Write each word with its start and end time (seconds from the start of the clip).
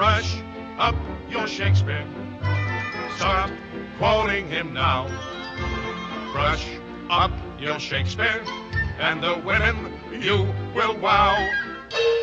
Brush 0.00 0.34
up 0.78 0.94
your 1.28 1.46
Shakespeare. 1.46 2.06
Stop 3.16 3.50
quoting 3.98 4.48
him 4.48 4.72
now. 4.72 5.08
Brush 6.32 6.66
up 7.10 7.30
your 7.58 7.78
Shakespeare, 7.78 8.42
and 8.98 9.22
the 9.22 9.42
women 9.44 9.92
you 10.10 10.54
will 10.74 10.96
wow. 10.96 11.36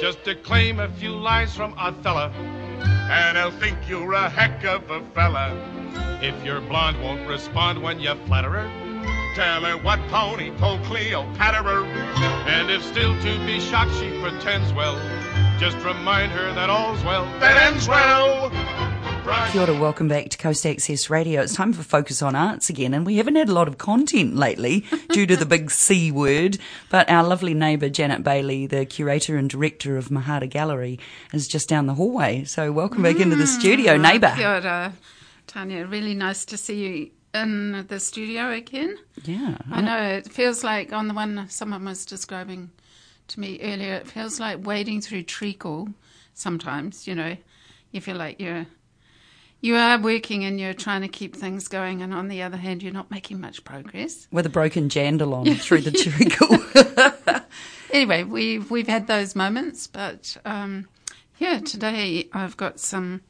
Just 0.01 0.23
declaim 0.23 0.79
a 0.79 0.89
few 0.89 1.11
lines 1.11 1.53
from 1.53 1.75
Othello, 1.77 2.31
and 2.31 3.37
they'll 3.37 3.51
think 3.51 3.77
you're 3.87 4.13
a 4.13 4.27
heck 4.27 4.65
of 4.65 4.89
a 4.89 5.03
fella. 5.11 5.55
If 6.23 6.43
your 6.43 6.61
blonde 6.61 6.99
won't 7.03 7.29
respond 7.29 7.83
when 7.83 7.99
you 7.99 8.15
flatter 8.25 8.49
her, 8.49 8.86
tell 9.37 9.63
her 9.63 9.77
what 9.77 9.99
Tony 10.09 10.49
told 10.57 10.81
Cleopatra. 10.85 11.83
And 12.47 12.71
if 12.71 12.83
still 12.83 13.15
to 13.21 13.45
be 13.45 13.59
shocked 13.59 13.93
she 13.99 14.09
pretends 14.19 14.73
well, 14.73 14.95
just 15.59 15.77
remind 15.85 16.31
her 16.31 16.51
that 16.55 16.71
all's 16.71 17.03
well 17.03 17.23
that 17.39 17.55
ends 17.71 17.87
well. 17.87 18.49
Kia 19.51 19.61
ora, 19.61 19.79
welcome 19.79 20.07
back 20.07 20.29
to 20.29 20.39
Coast 20.39 20.65
Access 20.65 21.11
Radio. 21.11 21.43
It's 21.43 21.53
time 21.53 21.71
for 21.71 21.83
Focus 21.83 22.23
on 22.23 22.35
Arts 22.35 22.71
again, 22.71 22.95
and 22.95 23.05
we 23.05 23.17
haven't 23.17 23.35
had 23.35 23.47
a 23.47 23.53
lot 23.53 23.67
of 23.67 23.77
content 23.77 24.35
lately 24.35 24.85
due 25.11 25.27
to 25.27 25.35
the 25.35 25.45
big 25.45 25.69
C 25.69 26.11
word. 26.11 26.57
But 26.89 27.07
our 27.07 27.23
lovely 27.23 27.53
neighbour 27.53 27.89
Janet 27.89 28.23
Bayly, 28.23 28.65
the 28.65 28.87
curator 28.87 29.37
and 29.37 29.47
director 29.47 29.97
of 29.97 30.07
Mahara 30.07 30.49
Gallery, 30.49 30.99
is 31.31 31.47
just 31.47 31.69
down 31.69 31.85
the 31.85 31.93
hallway. 31.93 32.43
So 32.45 32.71
welcome 32.71 33.03
back 33.03 33.19
into 33.19 33.35
the 33.35 33.43
mm, 33.43 33.59
studio, 33.59 33.97
neighbour. 33.97 34.33
Kia 34.35 34.47
ora, 34.47 34.93
Tanya. 35.45 35.85
Really 35.85 36.15
nice 36.15 36.43
to 36.45 36.57
see 36.57 36.87
you 36.87 37.11
in 37.37 37.85
the 37.87 37.99
studio 37.99 38.51
again. 38.51 38.97
Yeah, 39.23 39.57
I 39.71 39.81
know 39.81 40.01
it 40.01 40.31
feels 40.31 40.63
like 40.63 40.91
on 40.93 41.07
the 41.07 41.13
one 41.13 41.45
someone 41.49 41.85
was 41.85 42.05
describing 42.05 42.71
to 43.29 43.39
me 43.39 43.59
earlier. 43.61 43.93
It 43.95 44.07
feels 44.07 44.39
like 44.39 44.65
wading 44.65 45.01
through 45.01 45.23
treacle. 45.23 45.89
Sometimes, 46.33 47.07
you 47.07 47.15
know, 47.15 47.37
you 47.91 48.01
feel 48.01 48.17
like 48.17 48.39
you're 48.39 48.67
you 49.59 49.75
are 49.75 49.99
working 49.99 50.43
and 50.45 50.59
you're 50.59 50.73
trying 50.73 51.01
to 51.01 51.07
keep 51.07 51.35
things 51.35 51.67
going, 51.67 52.01
and 52.01 52.13
on 52.13 52.27
the 52.27 52.41
other 52.43 52.57
hand, 52.57 52.83
you're 52.83 52.93
not 52.93 53.09
making 53.09 53.41
much 53.41 53.63
progress. 53.63 54.27
with 54.31 54.45
a 54.45 54.49
broken 54.49 54.87
jandalon 54.89 55.57
through 55.61 55.81
the 55.81 55.91
treacle. 55.91 56.57
Anyway, 57.91 58.23
we've 58.23 58.69
we've 58.69 58.87
had 58.87 59.07
those 59.07 59.33
moments, 59.35 59.87
but 59.87 60.35
um, 60.43 60.87
yeah, 61.39 61.59
today 61.59 62.27
I've 62.33 62.57
got 62.57 62.79
some 62.81 63.21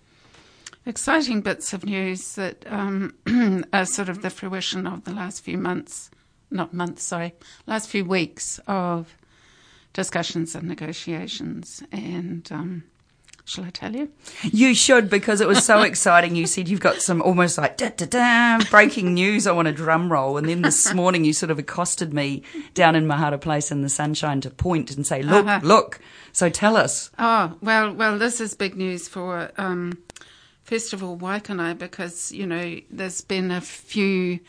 exciting 0.87 1.41
bits 1.41 1.73
of 1.73 1.83
news 1.85 2.35
that 2.35 2.63
um, 2.67 3.13
are 3.73 3.85
sort 3.85 4.09
of 4.09 4.21
the 4.21 4.29
fruition 4.29 4.87
of 4.87 5.03
the 5.03 5.11
last 5.13 5.43
few 5.43 5.57
months, 5.57 6.09
not 6.49 6.73
months, 6.73 7.03
sorry, 7.03 7.33
last 7.67 7.89
few 7.89 8.05
weeks 8.05 8.59
of 8.67 9.15
discussions 9.93 10.55
and 10.55 10.67
negotiations, 10.67 11.83
and. 11.91 12.47
Um, 12.51 12.83
Shall 13.49 13.63
I 13.63 13.69
tell 13.69 13.95
you? 13.95 14.11
You 14.43 14.75
should 14.75 15.09
because 15.09 15.39
it 15.39 15.47
was 15.47 15.63
so 15.63 15.81
exciting. 15.83 16.35
You 16.35 16.45
said 16.47 16.67
you've 16.67 16.81
got 16.81 17.01
some 17.01 17.21
almost 17.21 17.57
like 17.57 17.77
da 17.77 17.87
da 17.95 18.05
da 18.05 18.59
breaking 18.69 19.13
news. 19.13 19.47
I 19.47 19.53
want 19.53 19.69
a 19.69 19.71
drum 19.71 20.11
roll. 20.11 20.35
And 20.35 20.49
then 20.49 20.63
this 20.63 20.93
morning 20.93 21.23
you 21.23 21.31
sort 21.31 21.49
of 21.49 21.57
accosted 21.57 22.13
me 22.13 22.43
down 22.73 22.93
in 22.97 23.05
Mahara 23.07 23.39
Place 23.39 23.71
in 23.71 23.83
the 23.83 23.87
sunshine 23.87 24.41
to 24.41 24.49
point 24.49 24.91
and 24.97 25.07
say, 25.07 25.23
"Look, 25.23 25.45
Uh-huh. 25.45 25.61
look." 25.63 26.01
So 26.33 26.49
tell 26.49 26.75
us. 26.75 27.09
Oh 27.17 27.55
well, 27.61 27.93
well, 27.93 28.17
this 28.19 28.41
is 28.41 28.53
big 28.53 28.75
news 28.75 29.07
for 29.07 29.49
um, 29.57 29.97
first 30.67 30.91
of 30.91 31.01
all 31.01 31.17
Waikanae 31.17 31.77
because 31.77 32.31
you 32.31 32.45
know 32.45 32.79
there's 32.91 33.21
been 33.21 33.51
a 33.51 33.61
few 33.61 34.39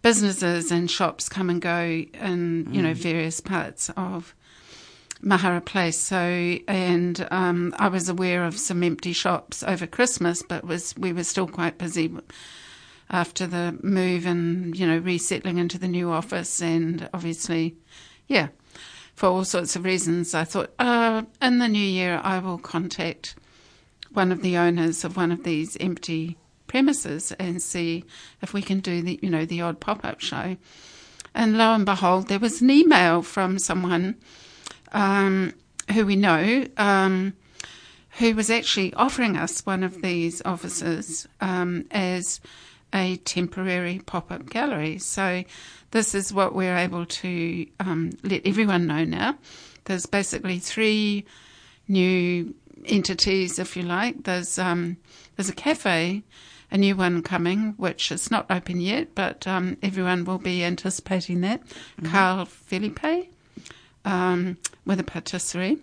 businesses 0.00 0.72
and 0.72 0.90
shops 0.90 1.28
come 1.28 1.50
and 1.50 1.60
go 1.60 2.04
in 2.14 2.66
you 2.72 2.80
know 2.80 2.94
various 2.94 3.40
parts 3.40 3.90
of 3.96 4.34
Mahara 5.22 5.64
Place. 5.64 5.98
So 5.98 6.16
and 6.66 7.28
um, 7.30 7.74
I 7.78 7.88
was 7.88 8.08
aware 8.08 8.44
of 8.44 8.58
some 8.58 8.82
empty 8.82 9.12
shops 9.12 9.62
over 9.62 9.86
Christmas, 9.86 10.42
but 10.42 10.64
was 10.64 10.96
we 10.96 11.12
were 11.12 11.24
still 11.24 11.46
quite 11.46 11.76
busy 11.78 12.10
after 13.10 13.46
the 13.46 13.78
move 13.82 14.24
and 14.26 14.76
you 14.76 14.86
know 14.86 14.98
resettling 14.98 15.58
into 15.58 15.78
the 15.78 15.88
new 15.88 16.10
office 16.10 16.60
and 16.60 17.08
obviously 17.14 17.76
yeah 18.26 18.48
for 19.14 19.28
all 19.28 19.44
sorts 19.44 19.76
of 19.76 19.84
reasons 19.84 20.34
i 20.34 20.42
thought 20.42 20.72
uh, 20.80 21.22
in 21.40 21.58
the 21.58 21.68
new 21.68 21.78
year 21.78 22.20
i 22.24 22.40
will 22.40 22.58
contact 22.58 23.36
one 24.16 24.32
of 24.32 24.42
the 24.42 24.56
owners 24.56 25.04
of 25.04 25.16
one 25.16 25.30
of 25.30 25.44
these 25.44 25.76
empty 25.78 26.36
premises 26.66 27.32
and 27.38 27.62
see 27.62 28.04
if 28.42 28.52
we 28.52 28.62
can 28.62 28.80
do 28.80 29.02
the 29.02 29.18
you 29.22 29.30
know 29.30 29.44
the 29.44 29.60
odd 29.60 29.78
pop-up 29.78 30.20
show 30.20 30.56
and 31.34 31.56
lo 31.56 31.74
and 31.74 31.84
behold 31.84 32.26
there 32.28 32.38
was 32.38 32.60
an 32.60 32.70
email 32.70 33.22
from 33.22 33.58
someone 33.58 34.16
um, 34.92 35.52
who 35.92 36.04
we 36.04 36.16
know 36.16 36.66
um, 36.76 37.34
who 38.18 38.34
was 38.34 38.50
actually 38.50 38.92
offering 38.94 39.36
us 39.36 39.64
one 39.66 39.82
of 39.82 40.00
these 40.02 40.40
offices 40.44 41.28
um, 41.40 41.84
as 41.90 42.40
a 42.94 43.16
temporary 43.18 44.00
pop 44.06 44.30
up 44.30 44.48
gallery. 44.48 44.98
So, 44.98 45.44
this 45.90 46.14
is 46.14 46.32
what 46.32 46.54
we're 46.54 46.76
able 46.76 47.06
to 47.06 47.66
um, 47.80 48.12
let 48.22 48.46
everyone 48.46 48.86
know 48.86 49.04
now. 49.04 49.36
There's 49.84 50.06
basically 50.06 50.58
three 50.58 51.24
new 51.88 52.54
entities, 52.86 53.58
if 53.58 53.76
you 53.76 53.82
like. 53.82 54.24
There's 54.24 54.58
um, 54.58 54.96
there's 55.36 55.48
a 55.48 55.54
cafe, 55.54 56.22
a 56.70 56.78
new 56.78 56.96
one 56.96 57.22
coming, 57.22 57.74
which 57.76 58.10
is 58.10 58.30
not 58.30 58.46
open 58.50 58.80
yet, 58.80 59.14
but 59.14 59.46
um, 59.46 59.76
everyone 59.82 60.24
will 60.24 60.38
be 60.38 60.64
anticipating 60.64 61.40
that. 61.42 61.62
Carl 62.04 62.44
Felipe 62.44 63.28
um, 64.06 64.56
with 64.86 65.00
a 65.00 65.04
patisserie. 65.04 65.78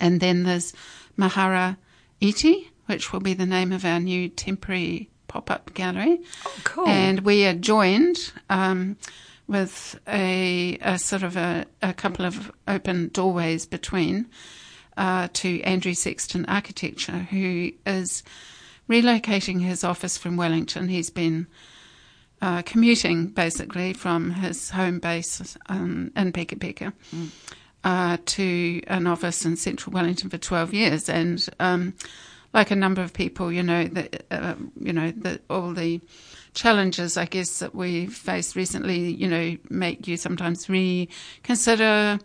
And 0.00 0.20
then 0.20 0.44
there's 0.44 0.72
Mahara 1.18 1.76
Iti, 2.20 2.70
which 2.86 3.12
will 3.12 3.20
be 3.20 3.34
the 3.34 3.46
name 3.46 3.72
of 3.72 3.84
our 3.84 4.00
new 4.00 4.28
temporary 4.28 5.10
pop 5.26 5.50
up 5.50 5.74
gallery. 5.74 6.20
Oh, 6.46 6.54
Cool. 6.64 6.88
And 6.88 7.20
we 7.20 7.44
are 7.44 7.54
joined 7.54 8.32
um, 8.48 8.96
with 9.46 9.98
a, 10.08 10.78
a 10.80 10.98
sort 10.98 11.22
of 11.22 11.36
a, 11.36 11.66
a 11.82 11.92
couple 11.92 12.24
of 12.24 12.50
open 12.66 13.08
doorways 13.08 13.66
between 13.66 14.26
uh, 14.98 15.28
to 15.32 15.62
Andrew 15.62 15.94
Sexton 15.94 16.44
Architecture, 16.46 17.26
who 17.30 17.70
is 17.86 18.22
relocating 18.90 19.62
his 19.62 19.84
office 19.84 20.18
from 20.18 20.36
Wellington. 20.36 20.88
He's 20.88 21.08
been 21.08 21.46
uh, 22.42 22.62
commuting 22.62 23.28
basically 23.28 23.92
from 23.92 24.32
his 24.32 24.70
home 24.70 24.98
base 24.98 25.56
um, 25.66 26.10
in 26.16 26.32
Peka 26.32 26.58
Peka 26.58 26.92
uh, 27.84 28.16
to 28.26 28.82
an 28.88 29.06
office 29.06 29.44
in 29.44 29.56
central 29.56 29.92
Wellington 29.92 30.30
for 30.30 30.38
12 30.38 30.74
years. 30.74 31.08
And 31.08 31.48
um, 31.60 31.94
like 32.52 32.70
a 32.70 32.76
number 32.76 33.02
of 33.02 33.12
people, 33.12 33.52
you 33.52 33.62
know, 33.62 33.84
that 33.84 34.24
uh, 34.30 34.54
you 34.80 34.92
know, 34.92 35.12
that 35.18 35.42
all 35.48 35.72
the 35.72 36.00
challenges, 36.54 37.16
I 37.16 37.26
guess, 37.26 37.60
that 37.60 37.74
we've 37.74 38.12
faced 38.12 38.56
recently, 38.56 39.12
you 39.12 39.28
know, 39.28 39.56
make 39.70 40.08
you 40.08 40.16
sometimes 40.16 40.68
reconsider, 40.68 42.18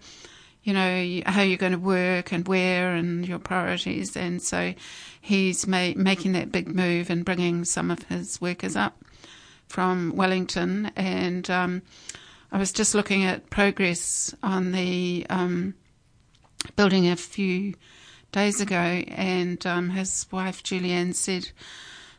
you 0.64 0.74
know, 0.74 1.22
how 1.26 1.42
you're 1.42 1.58
going 1.58 1.74
to 1.74 1.78
work 1.78 2.32
and 2.32 2.48
where 2.48 2.96
and 2.96 3.28
your 3.28 3.40
priorities. 3.40 4.16
And 4.16 4.42
so 4.42 4.74
he's 5.20 5.68
ma- 5.68 5.94
making 5.96 6.34
that 6.34 6.52
big 6.52 6.74
move 6.74 7.10
and 7.10 7.26
bringing 7.26 7.66
some 7.66 7.92
of 7.92 8.04
his 8.04 8.40
workers 8.40 8.76
up 8.76 9.04
from 9.68 10.16
Wellington. 10.16 10.92
And 10.96 11.50
um, 11.50 11.82
I 12.52 12.58
was 12.58 12.72
just 12.72 12.96
looking 12.96 13.24
at 13.24 13.50
progress 13.50 14.34
on 14.42 14.72
the 14.72 15.26
um, 15.30 15.74
building 16.76 17.10
a 17.10 17.16
few 17.16 17.74
days 18.32 18.62
ago, 18.62 18.76
and 18.76 19.66
um, 19.66 19.90
his 19.90 20.26
wife 20.32 20.64
Julianne 20.64 21.14
said 21.14 21.50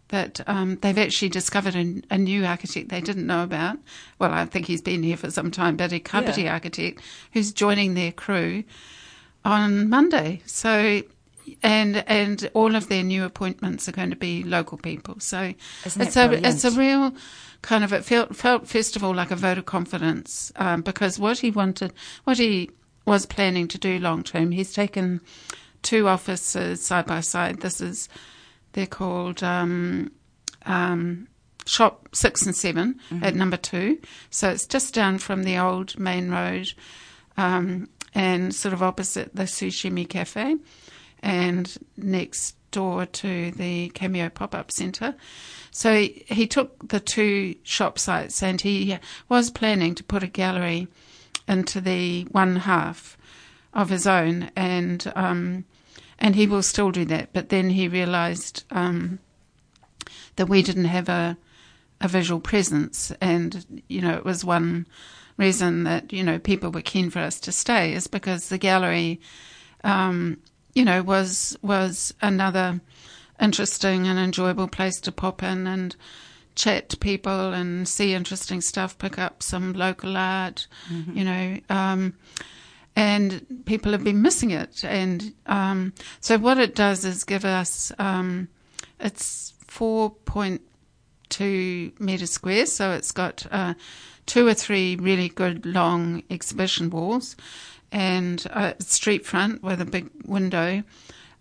that 0.08 0.40
um, 0.46 0.76
they've 0.76 0.98
actually 0.98 1.30
discovered 1.30 1.74
a, 1.74 2.02
a 2.10 2.18
new 2.18 2.44
architect 2.44 2.88
they 2.88 3.00
didn't 3.00 3.26
know 3.26 3.42
about. 3.42 3.78
Well, 4.18 4.32
I 4.32 4.44
think 4.44 4.66
he's 4.66 4.82
been 4.82 5.02
here 5.02 5.16
for 5.16 5.30
some 5.30 5.50
time, 5.50 5.76
but 5.76 5.92
a 5.92 5.98
Kapiti 6.00 6.42
Yeah. 6.42 6.52
architect 6.52 7.00
who's 7.32 7.52
joining 7.52 7.94
their 7.94 8.12
crew 8.12 8.64
on 9.44 9.88
Monday. 9.88 10.42
So. 10.46 11.02
And 11.62 12.02
and 12.08 12.50
all 12.54 12.74
of 12.74 12.88
their 12.88 13.02
new 13.02 13.22
appointments 13.22 13.86
are 13.86 13.92
going 13.92 14.08
to 14.08 14.16
be 14.16 14.42
local 14.42 14.78
people. 14.78 15.16
So 15.20 15.52
Isn't 15.84 16.00
it's 16.00 16.16
a 16.16 16.32
it's 16.32 16.64
a 16.64 16.70
real 16.70 17.12
kind 17.60 17.84
of 17.84 17.92
it 17.92 18.02
felt 18.02 18.34
felt 18.34 18.66
first 18.66 18.96
of 18.96 19.04
all 19.04 19.14
like 19.14 19.30
a 19.30 19.36
vote 19.36 19.58
of 19.58 19.66
confidence 19.66 20.52
um, 20.56 20.80
because 20.80 21.18
what 21.18 21.40
he 21.40 21.50
wanted, 21.50 21.92
what 22.24 22.38
he 22.38 22.70
was 23.04 23.26
planning 23.26 23.68
to 23.68 23.76
do 23.76 23.98
long 23.98 24.22
term, 24.22 24.52
he's 24.52 24.72
taken 24.72 25.20
two 25.82 26.08
offices 26.08 26.82
side 26.82 27.04
by 27.04 27.20
side. 27.20 27.60
This 27.60 27.78
is 27.82 28.08
they're 28.74 28.86
called 28.86 29.42
um, 29.42 30.12
um, 30.66 31.26
shop 31.66 32.08
six 32.12 32.44
and 32.44 32.54
7 32.54 33.00
at 33.22 33.34
number 33.34 33.56
two, 33.56 33.98
so 34.30 34.50
it's 34.50 34.66
just 34.66 34.94
down 34.94 35.18
from 35.18 35.44
the 35.44 35.56
old 35.58 35.98
main 35.98 36.30
road 36.30 36.72
um, 37.36 37.88
and 38.14 38.54
sort 38.54 38.74
of 38.74 38.82
opposite 38.82 39.34
the 39.34 39.44
Sushimi 39.44 40.08
Cafe 40.08 40.56
and 41.22 41.76
next 41.96 42.56
door 42.70 43.06
to 43.06 43.50
the 43.52 43.88
Cameo 43.90 44.28
pop 44.28 44.54
up 44.54 44.70
centre. 44.70 45.14
So 45.70 45.94
he, 45.94 46.24
he 46.28 46.46
took 46.46 46.88
the 46.88 47.00
two 47.00 47.54
shop 47.62 47.98
sites 47.98 48.42
and 48.42 48.60
he 48.60 48.98
was 49.28 49.50
planning 49.50 49.94
to 49.94 50.04
put 50.04 50.22
a 50.22 50.28
gallery 50.28 50.88
into 51.48 51.80
the 51.80 52.24
one 52.24 52.56
half 52.56 53.16
of 53.72 53.90
his 53.90 54.06
own 54.06 54.50
and 54.54 55.12
um, 55.16 55.64
and 56.18 56.34
he 56.34 56.46
will 56.46 56.62
still 56.62 56.90
do 56.90 57.04
that. 57.06 57.32
But 57.32 57.48
then 57.48 57.70
he 57.70 57.88
realised 57.88 58.64
um, 58.70 59.18
that 60.36 60.48
we 60.48 60.62
didn't 60.62 60.86
have 60.86 61.08
a 61.08 61.36
a 62.00 62.08
visual 62.08 62.40
presence, 62.40 63.12
and 63.20 63.82
you 63.88 64.00
know 64.00 64.14
it 64.14 64.24
was 64.24 64.44
one 64.44 64.86
reason 65.36 65.84
that 65.84 66.12
you 66.12 66.22
know 66.22 66.38
people 66.38 66.70
were 66.70 66.82
keen 66.82 67.10
for 67.10 67.20
us 67.20 67.40
to 67.40 67.52
stay 67.52 67.92
is 67.92 68.06
because 68.06 68.48
the 68.48 68.58
gallery, 68.58 69.20
um, 69.82 70.38
you 70.74 70.84
know, 70.84 71.02
was 71.02 71.56
was 71.62 72.14
another 72.20 72.80
interesting 73.40 74.06
and 74.06 74.18
enjoyable 74.18 74.68
place 74.68 75.00
to 75.00 75.12
pop 75.12 75.42
in 75.42 75.66
and 75.66 75.96
chat 76.54 76.88
to 76.88 76.96
people 76.96 77.52
and 77.52 77.88
see 77.88 78.14
interesting 78.14 78.60
stuff, 78.60 78.96
pick 78.98 79.18
up 79.18 79.42
some 79.42 79.72
local 79.72 80.16
art, 80.16 80.66
mm-hmm. 80.88 81.18
you 81.18 81.24
know. 81.24 81.58
Um, 81.68 82.14
and 82.96 83.44
people 83.66 83.92
have 83.92 84.04
been 84.04 84.22
missing 84.22 84.50
it. 84.50 84.84
And 84.84 85.34
um, 85.46 85.92
so 86.20 86.38
what 86.38 86.58
it 86.58 86.74
does 86.74 87.04
is 87.04 87.24
give 87.24 87.44
us 87.44 87.92
um, 87.98 88.48
it's 89.00 89.54
four 89.66 90.10
point 90.10 90.62
two 91.28 91.92
meters 91.98 92.30
square, 92.30 92.66
so 92.66 92.92
it's 92.92 93.10
got 93.12 93.46
uh, 93.50 93.74
two 94.26 94.46
or 94.46 94.54
three 94.54 94.96
really 94.96 95.28
good 95.28 95.66
long 95.66 96.22
exhibition 96.30 96.90
walls 96.90 97.36
and 97.90 98.46
a 98.46 98.74
street 98.80 99.24
front 99.24 99.62
with 99.62 99.80
a 99.80 99.84
big 99.84 100.10
window. 100.24 100.82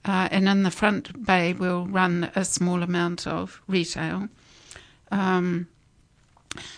Uh, 0.06 0.28
and 0.32 0.50
in 0.50 0.64
the 0.64 0.72
front 0.72 1.26
bay, 1.26 1.54
we'll 1.54 1.88
run 1.88 2.30
a 2.36 2.44
small 2.44 2.84
amount 2.84 3.26
of 3.26 3.62
retail. 3.68 4.28
Um, 5.12 5.68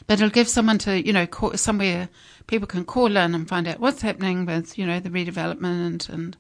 but 0.07 0.16
it'll 0.19 0.30
give 0.30 0.48
someone 0.48 0.77
to, 0.80 1.06
you 1.06 1.13
know, 1.13 1.27
call, 1.27 1.56
somewhere 1.57 2.10
people 2.48 2.68
can 2.68 2.86
call 2.86 3.18
in 3.18 3.36
and 3.36 3.48
find 3.48 3.68
out 3.68 3.80
what's 3.80 4.01
happening 4.01 4.45
with, 4.45 4.77
you 4.77 4.86
know, 4.86 5.00
the 5.00 5.10
redevelopment 5.10 6.10
and, 6.10 6.38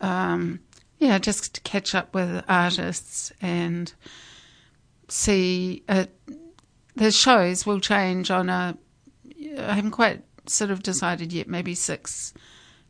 um, 0.00 0.60
yeah, 0.98 1.18
just 1.18 1.54
to 1.54 1.60
catch 1.60 1.94
up 1.94 2.14
with 2.14 2.44
artists 2.48 3.32
and 3.40 3.92
see. 5.08 5.82
Uh, 5.88 6.06
the 6.96 7.12
shows 7.12 7.64
will 7.64 7.80
change 7.80 8.30
on 8.30 8.48
a. 8.48 8.76
I 9.56 9.74
haven't 9.74 9.92
quite 9.92 10.22
sort 10.46 10.70
of 10.70 10.82
decided 10.82 11.32
yet. 11.32 11.48
Maybe 11.48 11.74
six 11.74 12.34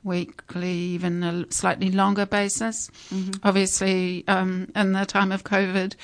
weekly, 0.03 0.73
even 0.73 1.23
a 1.23 1.53
slightly 1.53 1.91
longer 1.91 2.25
basis. 2.25 2.91
Mm-hmm. 3.13 3.47
Obviously, 3.47 4.25
um, 4.27 4.71
in 4.75 4.93
the 4.93 5.05
time 5.05 5.33
of 5.33 5.45
COVID, 5.45 5.95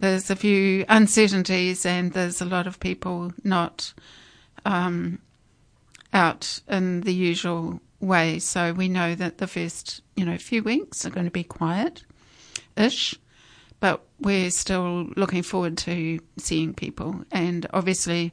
there's 0.00 0.30
a 0.30 0.36
few 0.36 0.84
uncertainties 0.88 1.84
and 1.84 2.12
there's 2.12 2.40
a 2.40 2.44
lot 2.44 2.66
of 2.66 2.80
people 2.80 3.32
not 3.44 3.92
um, 4.64 5.18
out 6.12 6.60
in 6.68 7.00
the 7.02 7.14
usual 7.14 7.80
way. 8.00 8.38
So 8.38 8.72
we 8.72 8.88
know 8.88 9.14
that 9.14 9.38
the 9.38 9.46
first, 9.46 10.02
you 10.16 10.24
know, 10.24 10.36
few 10.38 10.62
weeks 10.62 11.04
are 11.04 11.10
going 11.10 11.26
to 11.26 11.32
be 11.32 11.44
quiet-ish, 11.44 13.14
but 13.80 14.04
we're 14.20 14.50
still 14.50 15.04
looking 15.16 15.42
forward 15.42 15.78
to 15.78 16.20
seeing 16.38 16.74
people. 16.74 17.24
And 17.30 17.66
obviously, 17.72 18.32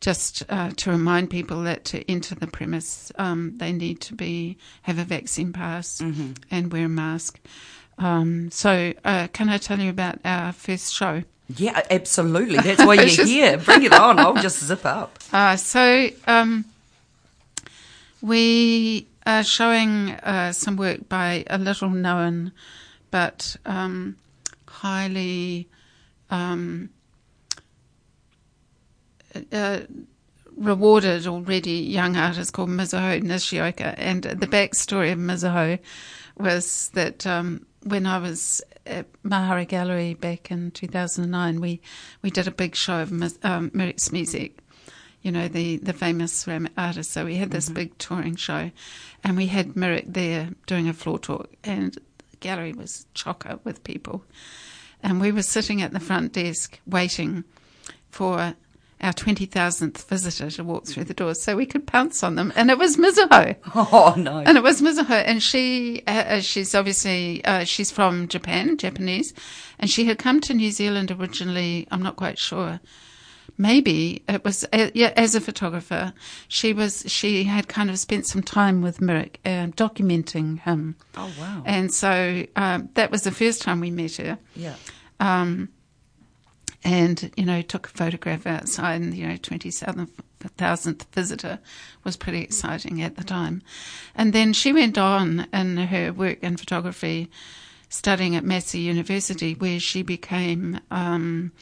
just 0.00 0.42
uh, 0.50 0.70
to 0.76 0.90
remind 0.90 1.30
people 1.30 1.62
that 1.62 1.84
to 1.86 2.10
enter 2.10 2.34
the 2.34 2.46
premise, 2.46 3.10
um, 3.16 3.54
they 3.56 3.72
need 3.72 4.00
to 4.02 4.14
be 4.14 4.58
have 4.82 4.98
a 4.98 5.04
vaccine 5.04 5.52
pass 5.52 5.98
mm-hmm. 5.98 6.32
and 6.50 6.72
wear 6.72 6.86
a 6.86 6.88
mask. 6.88 7.40
Um, 7.98 8.50
so, 8.50 8.92
uh, 9.04 9.28
can 9.32 9.48
I 9.48 9.58
tell 9.58 9.78
you 9.78 9.90
about 9.90 10.18
our 10.24 10.52
first 10.52 10.92
show? 10.94 11.22
Yeah, 11.56 11.80
absolutely. 11.90 12.58
That's 12.58 12.84
why 12.86 12.94
you're 12.94 13.06
just, 13.06 13.28
here. 13.28 13.58
Bring 13.58 13.84
it 13.84 13.92
on. 13.92 14.18
I'll 14.18 14.34
just 14.34 14.62
zip 14.64 14.84
up. 14.84 15.18
Uh, 15.32 15.56
so, 15.56 16.08
um, 16.28 16.64
we 18.22 19.08
are 19.26 19.42
showing 19.42 20.10
uh, 20.10 20.52
some 20.52 20.76
work 20.76 21.08
by 21.08 21.44
a 21.48 21.58
little 21.58 21.90
known 21.90 22.52
but 23.14 23.54
um, 23.64 24.16
highly 24.66 25.68
um, 26.30 26.90
uh, 29.52 29.80
rewarded 30.56 31.24
already 31.28 31.70
young 31.70 32.16
artist 32.16 32.52
called 32.52 32.70
Mizuho 32.70 33.22
Nishioka. 33.22 33.96
And 33.96 34.24
the 34.24 34.48
backstory 34.48 35.12
of 35.12 35.18
Mizuho 35.20 35.78
was 36.36 36.90
that 36.94 37.24
um, 37.24 37.64
when 37.84 38.06
I 38.06 38.18
was 38.18 38.62
at 38.86 39.06
Mahara 39.22 39.66
Gallery 39.66 40.14
back 40.14 40.50
in 40.50 40.70
2009, 40.70 41.60
we, 41.60 41.80
we 42.22 42.30
did 42.30 42.48
a 42.48 42.50
big 42.50 42.74
show 42.74 43.00
of 43.00 43.12
um, 43.12 43.70
Smisek, 43.70 44.52
you 45.22 45.30
know, 45.30 45.48
the, 45.48 45.76
the 45.76 45.92
famous 45.92 46.32
ceramic 46.32 46.72
artist. 46.76 47.12
So 47.12 47.24
we 47.24 47.36
had 47.36 47.50
this 47.50 47.66
mm-hmm. 47.66 47.74
big 47.74 47.98
touring 47.98 48.36
show 48.36 48.70
and 49.22 49.36
we 49.36 49.46
had 49.46 49.74
Mirek 49.74 50.12
there 50.12 50.50
doing 50.66 50.88
a 50.88 50.92
floor 50.92 51.18
talk 51.18 51.50
and 51.62 51.94
the 52.30 52.36
gallery 52.38 52.72
was 52.72 53.06
chocker 53.14 53.60
with 53.64 53.84
people. 53.84 54.24
And 55.02 55.20
we 55.20 55.32
were 55.32 55.42
sitting 55.42 55.82
at 55.82 55.92
the 55.92 56.00
front 56.00 56.32
desk 56.32 56.80
waiting 56.86 57.44
for 58.10 58.54
our 59.00 59.12
20,000th 59.12 60.04
visitor 60.06 60.50
to 60.50 60.64
walk 60.64 60.86
through 60.86 61.04
the 61.04 61.14
doors 61.14 61.40
so 61.40 61.56
we 61.56 61.66
could 61.66 61.86
pounce 61.86 62.22
on 62.22 62.36
them. 62.36 62.52
And 62.56 62.70
it 62.70 62.78
was 62.78 62.96
Mizuho. 62.96 63.56
Oh, 63.74 64.14
no. 64.16 64.38
And 64.38 64.56
it 64.56 64.62
was 64.62 64.80
Mizuho. 64.80 65.10
And 65.10 65.42
she, 65.42 66.02
uh, 66.06 66.10
uh, 66.10 66.40
she's 66.40 66.74
obviously, 66.74 67.44
uh, 67.44 67.64
she's 67.64 67.90
from 67.90 68.28
Japan, 68.28 68.76
Japanese. 68.76 69.34
And 69.78 69.90
she 69.90 70.06
had 70.06 70.18
come 70.18 70.40
to 70.42 70.54
New 70.54 70.70
Zealand 70.70 71.10
originally, 71.10 71.86
I'm 71.90 72.02
not 72.02 72.16
quite 72.16 72.38
sure. 72.38 72.80
Maybe 73.58 74.22
it 74.28 74.44
was, 74.44 74.64
uh, 74.72 74.90
yeah, 74.94 75.12
as 75.16 75.34
a 75.34 75.40
photographer. 75.40 76.12
She 76.48 76.72
was, 76.72 77.04
she 77.06 77.44
had 77.44 77.68
kind 77.68 77.90
of 77.90 77.98
spent 77.98 78.26
some 78.26 78.42
time 78.42 78.80
with 78.80 78.98
Mirek, 78.98 79.36
um, 79.44 79.72
documenting 79.72 80.60
him. 80.60 80.96
Oh, 81.16 81.30
wow. 81.38 81.62
And 81.64 81.92
so, 81.92 82.46
um, 82.56 82.88
that 82.94 83.10
was 83.10 83.22
the 83.22 83.30
first 83.30 83.62
time 83.62 83.80
we 83.80 83.90
met 83.90 84.16
her. 84.16 84.38
Yeah. 84.56 84.74
Um, 85.20 85.68
and 86.84 87.32
you 87.36 87.44
know 87.44 87.62
took 87.62 87.86
a 87.86 87.90
photograph 87.90 88.46
outside 88.46 89.00
and 89.00 89.14
you 89.14 89.26
know 89.26 89.36
20,000th 89.36 91.06
visitor 91.12 91.58
was 92.04 92.16
pretty 92.16 92.42
exciting 92.42 93.02
at 93.02 93.16
the 93.16 93.24
time. 93.24 93.62
And 94.14 94.32
then 94.32 94.52
she 94.52 94.72
went 94.72 94.98
on 94.98 95.46
in 95.52 95.76
her 95.78 96.12
work 96.12 96.42
in 96.42 96.56
photography 96.56 97.30
studying 97.88 98.36
at 98.36 98.44
Massey 98.44 98.80
University 98.80 99.54
where 99.54 99.80
she 99.80 100.02
became 100.02 100.80
um, 100.90 101.52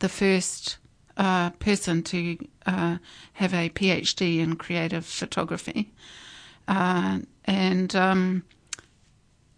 the 0.00 0.08
first 0.08 0.78
uh, 1.16 1.50
person 1.50 2.02
to 2.02 2.38
uh, 2.66 2.96
have 3.34 3.54
a 3.54 3.70
PhD 3.70 4.38
in 4.38 4.56
creative 4.56 5.06
photography. 5.06 5.92
Uh, 6.66 7.20
and 7.44 7.94
um, 7.94 8.42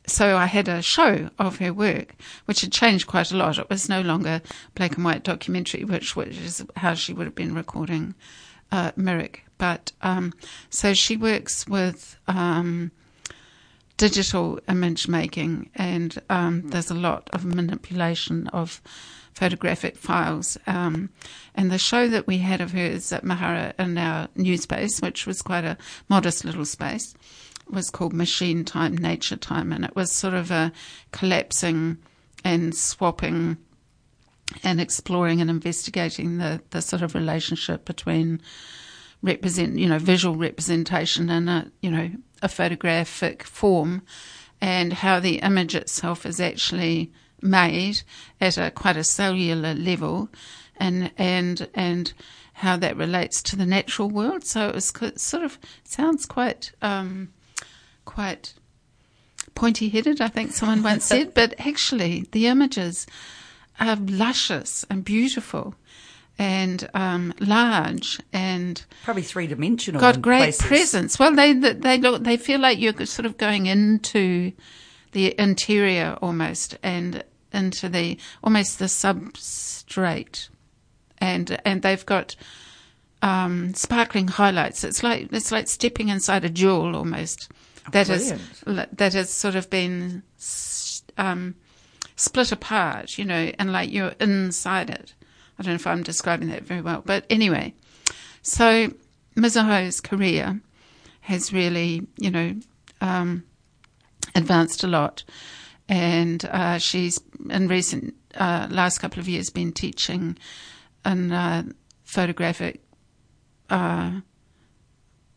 so 0.07 0.37
I 0.37 0.47
had 0.47 0.69
a 0.69 0.83
show 0.83 1.31
of 1.39 1.59
her 1.59 1.73
work, 1.73 2.15
which 2.45 2.61
had 2.61 2.73
changed 2.73 3.07
quite 3.07 3.33
a 3.33 3.37
lot. 3.37 3.59
It 3.59 3.69
was 3.69 3.89
no 3.89 4.01
longer 4.01 4.43
black 4.75 4.97
and 4.97 5.05
white 5.05 5.23
documentary, 5.23 5.85
which, 5.85 6.15
which 6.17 6.37
is 6.37 6.65
how 6.77 6.95
she 6.95 7.13
would 7.13 7.27
have 7.27 7.35
been 7.35 7.55
recording 7.55 8.15
uh, 8.71 8.93
Mirek. 8.93 9.41
But 9.59 9.93
um, 10.03 10.33
so 10.71 10.95
she 10.95 11.17
works 11.17 11.67
with 11.67 12.19
um, 12.29 12.93
digital 13.97 14.61
image 14.69 15.09
making, 15.09 15.71
and 15.75 16.17
um, 16.29 16.69
there's 16.69 16.91
a 16.91 16.95
lot 16.95 17.31
of 17.33 17.45
manipulation 17.45 18.49
of 18.49 18.81
photographic 19.33 19.97
files. 19.97 20.57
Um, 20.67 21.11
and 21.55 21.71
the 21.71 21.79
show 21.79 22.09
that 22.09 22.27
we 22.27 22.39
had 22.39 22.61
of 22.61 22.73
hers 22.73 23.13
at 23.13 23.25
Mahara 23.25 23.73
in 23.79 23.99
our 23.99 24.29
new 24.35 24.57
space, 24.57 25.01
which 25.01 25.27
was 25.27 25.43
quite 25.43 25.65
a 25.65 25.77
modest 26.09 26.45
little 26.45 26.65
space, 26.65 27.15
was 27.69 27.91
called 27.91 28.13
Machine 28.13 28.65
Time, 28.65 28.97
Nature 28.97 29.37
Time, 29.37 29.73
and 29.73 29.85
it 29.85 29.97
was 29.97 30.13
sort 30.13 30.35
of 30.35 30.51
a 30.51 30.73
collapsing 31.13 31.99
and 32.45 32.75
swapping 32.75 33.57
and 34.63 34.81
exploring 34.81 35.41
and 35.41 35.51
investigating 35.51 36.39
the, 36.39 36.63
the 36.71 36.81
sort 36.81 37.03
of 37.03 37.15
relationship 37.15 37.85
between 37.85 38.41
represent 39.23 39.79
you 39.79 39.89
know 39.89 39.99
visual 39.99 40.37
representation 40.37 41.31
and 41.31 41.49
a 41.49 41.71
you 41.81 41.91
know 41.91 42.11
a 42.43 42.49
photographic 42.49 43.43
form 43.43 44.03
and 44.61 44.93
how 44.93 45.19
the 45.19 45.39
image 45.39 45.75
itself 45.75 46.25
is 46.25 46.41
actually 46.41 47.11
made 47.43 48.03
at 48.41 48.57
a 48.57 48.71
quite 48.71 48.97
a 48.97 49.05
cellular 49.05 49.75
level 49.75 50.29
and 50.77 51.11
and 51.17 51.69
and 51.75 52.13
how 52.55 52.77
that 52.77 52.97
relates 52.97 53.43
to 53.43 53.55
the 53.57 53.67
natural 53.67 54.09
world. 54.09 54.43
So 54.45 54.69
it 54.69 54.75
was 54.75 54.93
sort 55.17 55.45
of 55.45 55.59
sounds 55.85 56.25
quite 56.25 56.73
um, 56.81 57.33
quite 58.07 58.55
pointy 59.55 59.91
headed, 59.91 60.23
I 60.23 60.29
think 60.29 60.53
someone 60.53 60.83
once 60.83 61.05
said, 61.13 61.35
but 61.35 61.55
actually 61.59 62.27
the 62.33 62.47
images 62.47 63.07
are 63.79 63.97
luscious 63.97 64.87
and 64.89 65.05
beautiful 65.05 65.75
and 66.39 66.89
um, 66.95 67.33
large 67.41 68.21
and 68.33 68.85
probably 69.05 69.23
three 69.23 69.47
dimensional. 69.47 70.01
Got 70.01 70.23
great 70.23 70.39
places. 70.39 70.67
presence. 70.67 71.19
Well, 71.19 71.35
they 71.35 71.53
they 71.53 71.99
look 71.99 72.23
they 72.25 72.37
feel 72.37 72.61
like 72.61 72.79
you're 72.79 73.07
sort 73.07 73.27
of 73.27 73.37
going 73.39 73.67
into 73.67 74.53
the 75.13 75.39
interior 75.41 76.17
almost 76.21 76.79
and 76.83 77.25
into 77.53 77.89
the 77.89 78.19
almost 78.45 78.79
the 78.79 78.85
substrate, 78.87 80.49
and 81.19 81.59
and 81.65 81.83
they've 81.83 82.07
got 82.07 82.37
um, 83.23 83.73
sparkling 83.75 84.29
highlights. 84.29 84.85
It's 84.85 85.03
like 85.03 85.33
it's 85.33 85.53
like 85.53 85.69
stepping 85.69 86.09
inside 86.09 86.45
a 86.45 86.51
jewel 86.51 86.95
almost 86.95 87.51
that 87.93 88.09
is 88.09 88.33
brilliant. 88.65 88.97
that 88.97 89.13
has 89.15 89.31
sort 89.31 89.55
of 89.55 89.71
been 89.71 90.23
um, 91.19 91.55
split 92.17 92.53
apart, 92.53 93.19
you 93.19 93.25
know, 93.25 93.53
and 93.59 93.73
like 93.73 93.93
you're 93.93 94.15
inside 94.21 94.91
it. 94.91 95.15
I 95.59 95.63
don't 95.63 95.73
know 95.73 95.77
if 95.77 95.87
I'm 95.87 96.03
describing 96.03 96.49
that 96.49 96.65
very 96.65 96.83
well, 96.83 97.03
but 97.05 97.25
anyway, 97.31 97.75
so 98.43 98.93
Mizuho's 99.37 100.01
career 100.01 100.61
has 101.21 101.53
really, 101.53 102.07
you 102.19 102.31
know, 102.31 102.55
um, 103.01 103.45
advanced 104.35 104.85
a 104.85 104.87
lot, 104.87 105.25
and 105.89 106.45
uh, 106.47 106.79
she's 106.79 107.21
in 107.49 107.69
recent 107.69 108.15
uh, 108.35 108.69
last 108.71 108.99
couple 108.99 109.21
of 109.21 109.29
years 109.29 109.51
been 109.51 109.73
teaching 109.73 110.37
in 111.05 111.33
uh, 111.33 111.63
photographic 112.05 112.83
uh, 113.71 114.21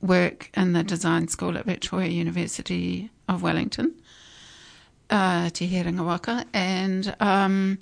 work 0.01 0.49
in 0.55 0.73
the 0.73 0.83
design 0.83 1.27
school 1.27 1.57
at 1.57 1.65
Victoria 1.65 2.09
University 2.09 3.09
of 3.27 3.41
Wellington, 3.43 3.93
uh, 5.09 5.49
Te 5.49 5.67
Herenga 5.69 6.05
Waka, 6.05 6.45
and 6.53 7.15
um, 7.19 7.79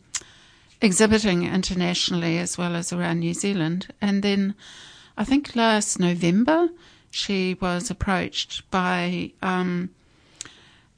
exhibiting 0.82 1.44
internationally 1.44 2.38
as 2.38 2.58
well 2.58 2.76
as 2.76 2.92
around 2.92 3.20
New 3.20 3.34
Zealand. 3.34 3.94
And 4.02 4.24
then 4.24 4.56
I 5.18 5.24
think 5.24 5.56
last 5.56 6.00
November 6.00 6.70
she 7.10 7.56
was 7.56 7.90
approached 7.90 8.70
by 8.72 9.32
um, 9.42 9.90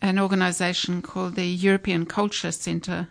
an 0.02 0.20
organisation 0.20 1.02
called 1.02 1.36
the 1.36 1.46
European 1.46 2.06
Culture 2.06 2.52
Centre 2.52 3.08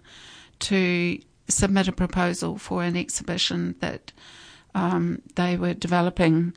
to 0.61 1.19
submit 1.49 1.89
a 1.89 1.93
proposal 1.93 2.59
for 2.59 2.83
an 2.83 2.97
exhibition 2.97 3.75
that 3.81 4.13
um, 4.75 5.23
they 5.35 5.57
were 5.57 5.75
developing 5.75 6.55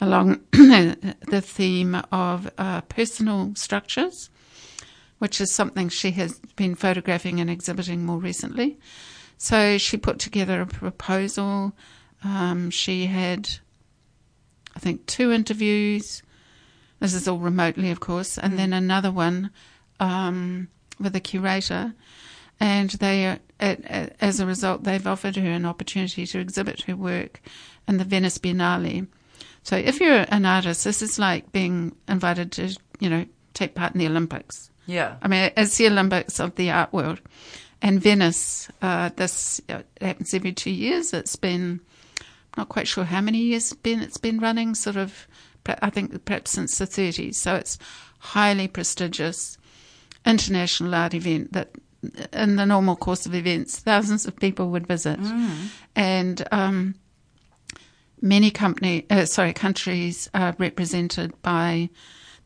along 0.00 0.40
the 0.52 1.42
theme 1.44 1.96
of 2.10 2.50
uh, 2.58 2.80
personal 2.82 3.54
structures, 3.54 4.30
which 5.18 5.40
is 5.40 5.52
something 5.52 5.88
she 5.88 6.10
has 6.12 6.38
been 6.56 6.74
photographing 6.74 7.40
and 7.40 7.48
exhibiting 7.48 8.04
more 8.04 8.18
recently. 8.18 8.78
So 9.38 9.78
she 9.78 9.96
put 9.96 10.18
together 10.18 10.60
a 10.60 10.66
proposal. 10.66 11.72
Um, 12.22 12.70
she 12.70 13.06
had, 13.06 13.48
I 14.74 14.78
think, 14.78 15.06
two 15.06 15.32
interviews. 15.32 16.22
This 17.00 17.14
is 17.14 17.28
all 17.28 17.38
remotely, 17.38 17.90
of 17.90 18.00
course, 18.00 18.38
and 18.38 18.58
then 18.58 18.72
another 18.72 19.10
one 19.10 19.50
um, 20.00 20.68
with 20.98 21.14
a 21.14 21.20
curator. 21.20 21.94
And 22.60 22.90
they, 22.90 23.26
uh, 23.26 23.36
as 24.20 24.40
a 24.40 24.46
result, 24.46 24.84
they've 24.84 25.06
offered 25.06 25.36
her 25.36 25.50
an 25.50 25.66
opportunity 25.66 26.26
to 26.26 26.38
exhibit 26.38 26.82
her 26.82 26.96
work 26.96 27.40
in 27.88 27.98
the 27.98 28.04
Venice 28.04 28.38
Biennale. 28.38 29.08
So 29.64 29.76
if 29.76 29.98
you're 29.98 30.26
an 30.28 30.44
artist, 30.44 30.84
this 30.84 31.02
is 31.02 31.18
like 31.18 31.50
being 31.50 31.96
invited 32.06 32.52
to, 32.52 32.76
you 33.00 33.08
know, 33.10 33.26
take 33.54 33.74
part 33.74 33.94
in 33.94 33.98
the 33.98 34.06
Olympics. 34.06 34.70
Yeah. 34.86 35.16
I 35.22 35.28
mean, 35.28 35.50
it's 35.56 35.76
the 35.78 35.86
Olympics 35.86 36.38
of 36.38 36.54
the 36.56 36.70
art 36.70 36.92
world. 36.92 37.20
And 37.80 38.00
Venice, 38.00 38.68
uh, 38.82 39.10
this 39.16 39.60
uh, 39.68 39.82
happens 40.00 40.34
every 40.34 40.52
two 40.52 40.70
years. 40.70 41.12
It's 41.14 41.36
been, 41.36 41.80
not 42.56 42.68
quite 42.68 42.86
sure 42.86 43.04
how 43.04 43.22
many 43.22 43.38
years 43.38 43.72
it's 43.72 43.80
been, 43.80 44.00
it's 44.00 44.18
been 44.18 44.38
running, 44.38 44.74
sort 44.74 44.96
of, 44.96 45.26
I 45.66 45.88
think 45.90 46.24
perhaps 46.26 46.50
since 46.50 46.78
the 46.78 46.86
30s. 46.86 47.36
So 47.36 47.54
it's 47.54 47.78
highly 48.18 48.68
prestigious 48.68 49.56
international 50.26 50.94
art 50.94 51.14
event 51.14 51.52
that 51.54 51.70
in 52.34 52.56
the 52.56 52.66
normal 52.66 52.96
course 52.96 53.24
of 53.24 53.34
events, 53.34 53.78
thousands 53.78 54.26
of 54.26 54.36
people 54.36 54.68
would 54.70 54.86
visit. 54.86 55.18
And, 55.96 56.46
um, 56.52 56.96
many 58.24 58.50
company, 58.50 59.04
uh, 59.10 59.26
sorry, 59.26 59.52
countries 59.52 60.30
are 60.32 60.56
represented 60.58 61.30
by, 61.42 61.90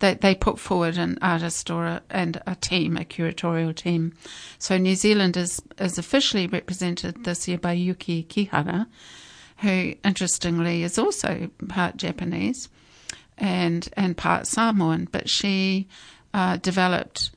they, 0.00 0.14
they 0.14 0.35
put 0.35 0.58
forward 0.58 0.99
an 0.99 1.16
artist 1.23 1.70
or 1.70 1.87
a, 1.87 2.02
and 2.11 2.42
a 2.49 2.56
team, 2.56 2.97
a 2.97 3.04
curatorial 3.04 3.75
team. 3.75 4.12
So 4.58 4.76
New 4.76 4.97
Zealand 4.97 5.37
is, 5.37 5.62
is 5.78 5.97
officially 5.97 6.49
represented 6.49 7.23
this 7.23 7.47
year 7.47 7.58
by 7.58 7.73
Yuki 7.73 8.25
Kihara, 8.25 8.87
who 9.58 9.94
interestingly 10.04 10.82
is 10.82 10.99
also 10.99 11.49
part 11.68 11.97
Japanese 11.97 12.68
and, 13.38 13.88
and 13.97 14.16
part 14.16 14.49
Samoan, 14.49 15.08
but 15.12 15.30
she, 15.30 15.87
uh, 16.35 16.56
developed 16.56 17.30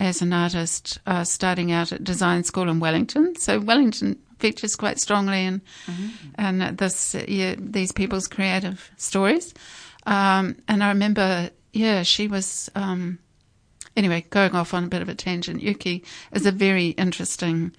as 0.00 0.20
an 0.20 0.32
artist, 0.32 0.98
uh, 1.06 1.22
starting 1.22 1.70
out 1.70 1.92
at 1.92 2.02
design 2.02 2.42
school 2.42 2.68
in 2.68 2.80
Wellington. 2.80 3.36
So 3.36 3.60
Wellington 3.60 4.18
features 4.38 4.76
quite 4.76 5.00
strongly 5.00 5.44
in, 5.44 5.62
in 6.38 6.76
this, 6.76 7.14
yeah, 7.26 7.54
these 7.58 7.92
people's 7.92 8.28
creative 8.28 8.90
stories. 8.96 9.54
Um, 10.06 10.56
and 10.68 10.82
I 10.82 10.88
remember, 10.88 11.50
yeah, 11.72 12.02
she 12.02 12.28
was, 12.28 12.70
um, 12.74 13.18
anyway, 13.96 14.24
going 14.30 14.54
off 14.54 14.74
on 14.74 14.84
a 14.84 14.88
bit 14.88 15.02
of 15.02 15.08
a 15.08 15.14
tangent. 15.14 15.62
Yuki 15.62 16.04
is 16.32 16.46
a 16.46 16.52
very 16.52 16.88
interesting 16.88 17.72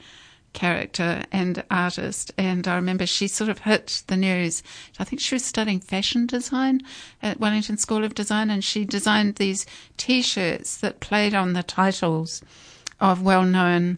character 0.51 1.23
and 1.31 1.63
artist. 1.69 2.31
And 2.37 2.67
I 2.67 2.75
remember 2.75 3.05
she 3.05 3.27
sort 3.27 3.49
of 3.49 3.59
hit 3.59 4.03
the 4.07 4.17
news. 4.17 4.63
I 4.97 5.03
think 5.03 5.21
she 5.21 5.35
was 5.35 5.45
studying 5.45 5.79
fashion 5.79 6.25
design 6.25 6.81
at 7.21 7.39
Wellington 7.39 7.77
School 7.77 8.03
of 8.03 8.15
Design, 8.15 8.49
and 8.49 8.63
she 8.63 8.83
designed 8.83 9.35
these 9.35 9.65
T-shirts 9.97 10.77
that 10.77 10.99
played 10.99 11.33
on 11.33 11.53
the 11.53 11.63
titles 11.63 12.41
of 12.99 13.21
well-known 13.21 13.97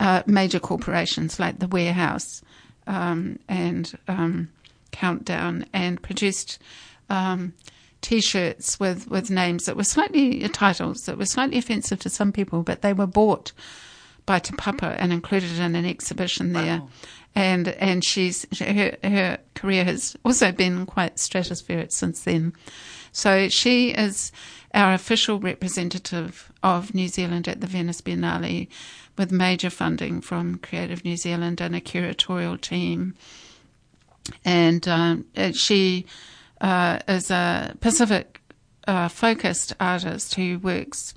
uh, 0.00 0.22
major 0.26 0.60
corporations 0.60 1.38
like 1.38 1.58
the 1.58 1.68
Warehouse 1.68 2.42
um, 2.86 3.38
and 3.48 3.98
um, 4.08 4.48
Countdown, 4.92 5.66
and 5.72 6.02
produced. 6.02 6.58
Um, 7.10 7.54
T-shirts 8.00 8.78
with, 8.78 9.10
with 9.10 9.28
names 9.28 9.66
that 9.66 9.76
were 9.76 9.82
slightly 9.82 10.48
titles 10.50 11.06
that 11.06 11.18
were 11.18 11.26
slightly 11.26 11.58
offensive 11.58 11.98
to 12.00 12.08
some 12.08 12.30
people, 12.30 12.62
but 12.62 12.80
they 12.80 12.92
were 12.92 13.08
bought 13.08 13.50
by 14.24 14.38
Te 14.38 14.54
Papa 14.54 14.94
and 15.00 15.12
included 15.12 15.58
in 15.58 15.74
an 15.74 15.84
exhibition 15.84 16.52
there. 16.52 16.82
And 17.38 17.68
and 17.68 18.04
she's 18.04 18.46
her 18.58 18.96
her 19.04 19.38
career 19.54 19.84
has 19.84 20.16
also 20.24 20.50
been 20.50 20.86
quite 20.86 21.16
stratospheric 21.16 21.92
since 21.92 22.24
then. 22.24 22.52
So 23.12 23.48
she 23.48 23.90
is 23.90 24.32
our 24.74 24.92
official 24.92 25.38
representative 25.38 26.52
of 26.64 26.96
New 26.96 27.06
Zealand 27.06 27.46
at 27.46 27.60
the 27.60 27.68
Venice 27.68 28.00
Biennale, 28.00 28.66
with 29.16 29.30
major 29.30 29.70
funding 29.70 30.20
from 30.20 30.58
Creative 30.58 31.04
New 31.04 31.16
Zealand 31.16 31.60
and 31.60 31.76
a 31.76 31.80
curatorial 31.80 32.60
team. 32.60 33.14
And 34.44 34.88
um, 34.88 35.24
she 35.52 36.06
uh, 36.60 36.98
is 37.06 37.30
a 37.30 37.76
Pacific 37.80 38.42
uh, 38.88 39.06
focused 39.06 39.74
artist 39.78 40.34
who 40.34 40.58
works 40.58 41.14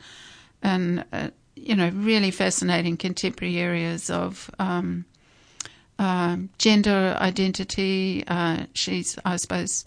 in 0.63 1.03
uh, 1.11 1.31
you 1.55 1.75
know, 1.75 1.89
really 1.89 2.29
fascinating 2.29 2.95
contemporary 2.95 3.57
areas 3.57 4.11
of 4.11 4.51
um, 4.59 5.05
uh, 6.01 6.35
gender 6.57 7.15
identity. 7.21 8.23
Uh, 8.27 8.65
she's, 8.73 9.19
I 9.23 9.35
suppose, 9.37 9.85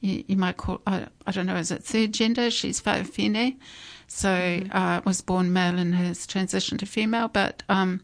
you, 0.00 0.22
you 0.28 0.36
might 0.36 0.56
call, 0.56 0.80
I, 0.86 1.06
I, 1.26 1.32
don't 1.32 1.46
know, 1.46 1.56
is 1.56 1.72
it 1.72 1.82
third 1.82 2.14
gender? 2.14 2.48
She's 2.48 2.80
Fa'afafine. 2.80 3.56
So, 4.06 4.28
mm-hmm. 4.28 4.74
uh, 4.74 5.00
was 5.04 5.20
born 5.20 5.52
male 5.52 5.76
and 5.76 5.96
has 5.96 6.28
transitioned 6.28 6.78
to 6.78 6.86
female, 6.86 7.26
but, 7.26 7.64
um, 7.68 8.02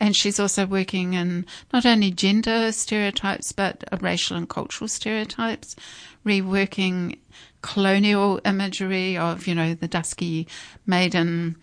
and 0.00 0.16
she's 0.16 0.40
also 0.40 0.66
working 0.66 1.12
in 1.12 1.44
not 1.74 1.84
only 1.84 2.10
gender 2.10 2.72
stereotypes, 2.72 3.52
but 3.52 3.84
racial 4.00 4.38
and 4.38 4.48
cultural 4.48 4.88
stereotypes, 4.88 5.76
reworking 6.24 7.18
colonial 7.60 8.40
imagery 8.46 9.16
of, 9.18 9.46
you 9.46 9.54
know, 9.54 9.74
the 9.74 9.88
dusky 9.88 10.48
maiden, 10.86 11.56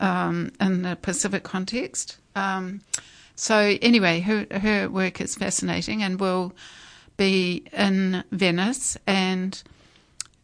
um, 0.00 0.50
in 0.60 0.82
the 0.82 0.96
Pacific 0.96 1.44
context. 1.44 2.18
Um, 2.34 2.82
so 3.38 3.78
anyway, 3.80 4.18
her 4.18 4.48
her 4.50 4.88
work 4.88 5.20
is 5.20 5.36
fascinating 5.36 6.02
and 6.02 6.18
will 6.18 6.52
be 7.16 7.62
in 7.72 8.24
Venice 8.32 8.98
and 9.06 9.62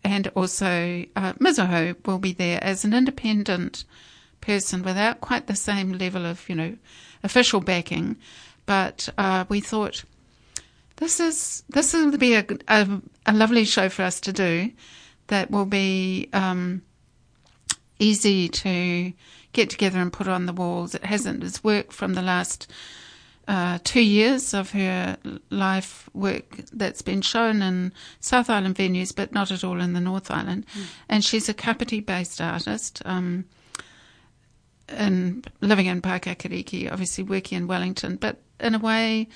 and 0.05 0.29
also 0.37 1.05
uh, 1.17 1.33
Mizuho 1.33 1.97
will 2.07 2.21
be 2.21 2.33
there 2.33 2.63
as 2.63 2.85
an 2.85 2.95
independent 2.95 3.85
person 4.41 4.85
without 4.85 5.21
quite 5.21 5.49
the 5.49 5.57
same 5.57 5.95
level 5.95 6.25
of 6.25 6.49
you 6.49 6.55
know 6.55 6.77
official 7.25 7.61
backing, 7.61 8.17
but 8.65 9.09
uh, 9.19 9.45
we 9.49 9.59
thought 9.59 10.05
this 10.99 11.19
is 11.19 11.65
this 11.69 11.95
will 11.95 12.17
be 12.17 12.35
a, 12.35 12.47
a, 12.69 13.01
a 13.27 13.33
lovely 13.33 13.65
show 13.65 13.89
for 13.89 14.03
us 14.03 14.21
to 14.21 14.33
do 14.33 14.71
that 15.27 15.51
will 15.51 15.67
be 15.67 16.29
um, 16.33 16.81
easy 17.99 18.49
to 18.49 19.13
get 19.55 19.71
together 19.71 19.99
and 20.01 20.13
put 20.13 20.29
on 20.29 20.47
the 20.47 20.53
walls. 20.53 20.95
It 20.95 21.05
hasn't. 21.05 21.43
It's 21.43 21.65
work 21.65 21.93
from 21.93 22.15
the 22.15 22.23
last 22.23 22.71
uh, 23.49 23.79
two 23.85 24.03
years 24.03 24.55
of 24.55 24.71
her 24.73 25.17
life 25.51 26.09
work 26.13 26.57
that's 26.73 27.03
been 27.03 27.23
shown 27.23 27.63
in 27.63 27.93
South 28.21 28.51
Island 28.51 28.77
venues, 28.77 29.15
but 29.15 29.33
not 29.33 29.51
at 29.51 29.65
all 29.65 29.81
in 29.81 29.93
the 29.93 30.01
North 30.01 30.31
Island. 30.31 30.67
Mm. 30.77 30.85
And 31.09 31.25
she's 31.25 31.49
a 31.49 31.55
Kapiti-based 31.55 32.41
artist. 32.41 33.03
Um, 33.05 33.45
and 34.89 35.51
living 35.61 35.87
in 35.87 36.03
Paekākāriki, 36.03 36.91
obviously 36.93 37.25
working 37.25 37.57
in 37.57 37.67
Wellington, 37.67 38.17
but 38.17 38.43
in 38.61 38.75
a 38.75 38.79
way 38.79 39.29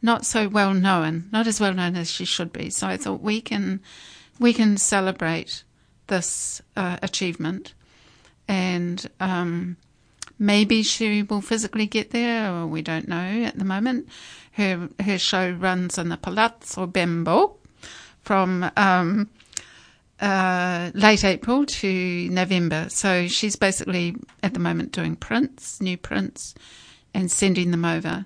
not 0.00 0.24
so 0.24 0.48
well 0.48 0.74
known, 0.74 1.28
not 1.32 1.46
as 1.46 1.60
well 1.60 1.74
known 1.74 1.96
as 1.96 2.10
she 2.10 2.24
should 2.24 2.52
be. 2.52 2.70
So 2.70 2.86
I 2.86 2.96
thought 2.96 3.20
we 3.20 3.40
can 3.40 3.80
we 4.38 4.52
can 4.52 4.76
celebrate 4.76 5.64
this 6.06 6.62
uh, 6.76 6.98
achievement, 7.02 7.74
and 8.48 9.06
um, 9.20 9.76
maybe 10.38 10.82
she 10.82 11.22
will 11.22 11.40
physically 11.40 11.86
get 11.86 12.10
there, 12.10 12.52
or 12.52 12.66
we 12.66 12.82
don't 12.82 13.06
know 13.06 13.44
at 13.44 13.58
the 13.58 13.64
moment. 13.64 14.08
Her 14.52 14.88
her 15.00 15.18
show 15.18 15.50
runs 15.50 15.98
in 15.98 16.08
the 16.08 16.16
Palazzo 16.16 16.86
Bembo 16.86 17.56
from 18.22 18.70
um, 18.76 19.30
uh, 20.20 20.90
late 20.94 21.24
April 21.24 21.64
to 21.64 22.28
November. 22.30 22.86
So 22.88 23.28
she's 23.28 23.56
basically 23.56 24.16
at 24.42 24.54
the 24.54 24.60
moment 24.60 24.92
doing 24.92 25.14
prints, 25.14 25.80
new 25.80 25.96
prints, 25.96 26.54
and 27.14 27.30
sending 27.30 27.70
them 27.70 27.84
over. 27.84 28.24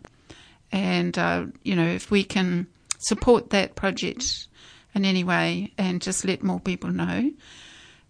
And 0.71 1.19
uh, 1.19 1.47
you 1.63 1.77
know, 1.77 1.87
if 1.87 2.11
we 2.11 2.25
can 2.25 2.67
support 2.99 3.51
that 3.51 3.75
project 3.75 4.47
in 4.95 5.05
any 5.05 5.25
way 5.25 5.73
and 5.77 6.01
just 6.01 6.25
let 6.25 6.43
more 6.43 6.61
people 6.61 6.91
know 6.91 7.31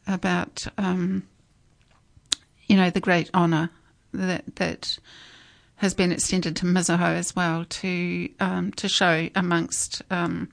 about, 0.06 0.66
um, 0.78 1.22
you 2.72 2.78
know, 2.78 2.88
the 2.88 3.00
great 3.00 3.28
honour 3.34 3.68
that 4.14 4.56
that 4.56 4.98
has 5.76 5.92
been 5.92 6.10
extended 6.10 6.56
to 6.56 6.64
Mizuho 6.64 7.14
as 7.16 7.36
well 7.36 7.66
to 7.66 8.28
um, 8.40 8.72
to 8.72 8.88
show 8.88 9.28
amongst. 9.34 10.00
Um, 10.10 10.48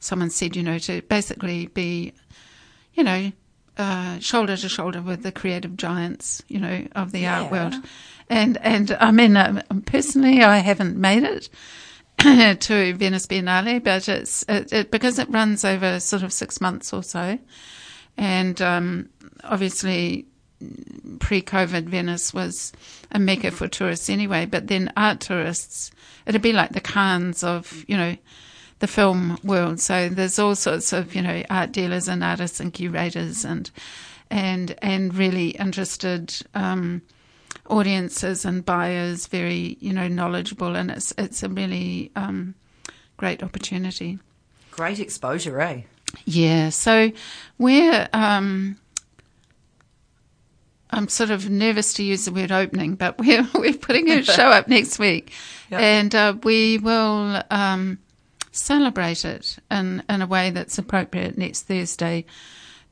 someone 0.00 0.30
said, 0.30 0.56
you 0.56 0.62
know, 0.62 0.78
to 0.78 1.02
basically 1.02 1.66
be, 1.66 2.12
you 2.94 3.04
know, 3.04 3.32
uh, 3.76 4.18
shoulder 4.18 4.56
to 4.56 4.68
shoulder 4.68 5.02
with 5.02 5.22
the 5.24 5.32
creative 5.32 5.76
giants, 5.76 6.42
you 6.48 6.58
know, 6.58 6.86
of 6.94 7.12
the 7.12 7.20
Yeah. 7.20 7.42
art 7.42 7.52
world. 7.52 7.74
And 8.30 8.56
and 8.62 8.96
I 8.98 9.10
mean, 9.10 9.36
um, 9.36 9.60
personally, 9.84 10.42
I 10.42 10.58
haven't 10.58 10.96
made 10.96 11.22
it 11.22 11.50
to 12.60 12.94
Venice 12.94 13.26
Biennale, 13.26 13.84
but 13.84 14.08
it's 14.08 14.42
it, 14.48 14.72
it, 14.72 14.90
because 14.90 15.18
it 15.18 15.28
runs 15.28 15.66
over 15.66 16.00
sort 16.00 16.22
of 16.22 16.32
six 16.32 16.62
months 16.62 16.94
or 16.94 17.02
so, 17.02 17.38
and 18.16 18.62
um, 18.62 19.10
obviously 19.44 20.24
pre-COVID 21.20 21.84
Venice 21.84 22.34
was 22.34 22.72
a 23.10 23.18
mecca 23.18 23.50
for 23.50 23.68
tourists 23.68 24.10
anyway. 24.10 24.46
But 24.46 24.66
then 24.66 24.92
art 24.96 25.20
tourists, 25.20 25.90
it'd 26.26 26.42
be 26.42 26.52
like 26.52 26.72
the 26.72 26.80
Cannes 26.80 27.42
of 27.42 27.84
you 27.88 27.96
know 27.96 28.16
the 28.78 28.86
film 28.86 29.38
world. 29.42 29.80
So 29.80 30.08
there's 30.08 30.38
all 30.38 30.54
sorts 30.54 30.92
of 30.92 31.14
you 31.14 31.22
know 31.22 31.42
art 31.50 31.72
dealers 31.72 32.08
and 32.08 32.22
artists 32.22 32.60
and 32.60 32.72
curators 32.72 33.44
and 33.44 33.70
and 34.30 34.74
and 34.82 35.14
really 35.14 35.50
interested. 35.50 36.34
Um, 36.54 37.02
audiences 37.68 38.44
and 38.44 38.64
buyers 38.64 39.26
very 39.26 39.76
you 39.80 39.92
know 39.92 40.08
knowledgeable 40.08 40.76
and 40.76 40.90
it's 40.90 41.12
it's 41.18 41.42
a 41.42 41.48
really 41.48 42.10
um, 42.16 42.54
great 43.16 43.42
opportunity 43.42 44.18
Great 44.70 45.00
exposure, 45.00 45.60
eh? 45.60 45.82
yeah 46.24 46.68
so 46.68 47.10
we're 47.58 48.08
um, 48.12 48.76
I'm 50.96 51.08
sort 51.08 51.30
of 51.30 51.48
nervous 51.50 51.92
to 51.94 52.02
use 52.02 52.24
the 52.24 52.32
word 52.32 52.50
opening, 52.50 52.94
but 52.96 53.18
we're 53.20 53.46
we're 53.54 53.74
putting 53.74 54.10
a 54.10 54.22
show 54.22 54.48
up 54.48 54.66
next 54.68 54.98
week, 54.98 55.32
Yep. 55.70 55.80
and 55.80 56.14
uh, 56.14 56.36
we 56.44 56.78
will 56.78 57.42
um, 57.50 57.98
celebrate 58.52 59.24
it 59.24 59.58
in 59.70 60.02
in 60.08 60.22
a 60.22 60.26
way 60.26 60.50
that's 60.50 60.78
appropriate 60.78 61.36
next 61.36 61.62
Thursday, 61.62 62.24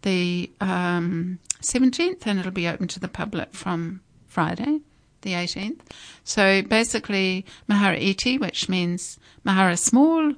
the 0.03 0.51
um, 0.61 1.39
seventeenth, 1.61 2.27
and 2.27 2.39
it'll 2.39 2.53
be 2.53 2.69
open 2.69 2.89
to 2.89 3.01
the 3.01 3.09
public 3.09 3.55
from 3.55 4.01
Friday, 4.27 4.81
the 5.23 5.35
eighteenth. 5.35 5.83
So 6.25 6.63
basically, 6.63 7.47
Mahara 7.71 8.01
Iti, 8.01 8.39
which 8.39 8.69
means 8.69 9.19
Mahara 9.47 9.79
Small, 9.79 10.35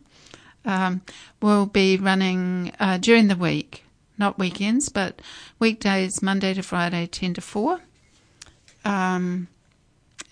um, 0.64 1.00
will 1.42 1.66
be 1.66 1.96
running 1.96 2.72
uh, 2.78 2.98
during 2.98 3.28
the 3.28 3.36
week, 3.36 3.82
not 4.18 4.38
weekends, 4.38 4.88
but 4.88 5.20
weekdays, 5.58 6.22
Monday 6.22 6.54
to 6.54 6.62
Friday, 6.62 7.06
10 7.06 7.34
to 7.34 7.40
4. 7.40 7.80
Um, 8.84 9.48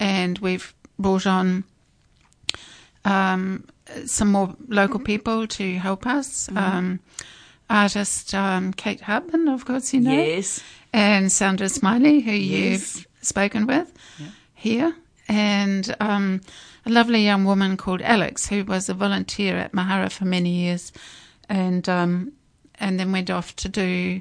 and 0.01 0.39
we've 0.39 0.75
brought 0.99 1.27
on 1.27 1.65
um, 3.05 3.65
some 4.07 4.31
more 4.33 4.55
local 4.69 5.01
people 5.01 5.47
to 5.47 5.77
help 5.79 6.07
us. 6.07 6.49
Um, 6.55 7.01
artist 7.69 8.35
um, 8.35 8.73
Kate 8.73 9.01
Hubman, 9.03 9.49
of 9.49 9.65
course, 9.65 9.93
you 9.95 10.01
know 10.01 10.13
Yes. 10.13 10.63
and 10.93 11.31
Sandra 11.33 11.69
Smiley, 11.69 12.21
who 12.21 12.33
Yes. 12.33 12.97
you've 12.97 13.07
spoken 13.23 13.67
with 13.67 13.93
here, 14.55 14.95
and 15.29 15.95
um, 16.01 16.41
a 16.87 16.91
lovely 16.91 17.25
young 17.25 17.45
woman 17.45 17.77
called 17.77 18.03
Alex, 18.03 18.47
who 18.49 18.65
was 18.65 18.89
a 18.89 18.95
volunteer 18.95 19.57
at 19.57 19.73
Mahara 19.73 20.11
for 20.11 20.25
many 20.27 20.51
years, 20.51 20.93
and 21.49 21.89
um, 21.89 22.33
and 22.79 22.99
then 22.99 23.13
went 23.13 23.31
off 23.31 23.55
to 23.57 23.69
do 23.69 24.21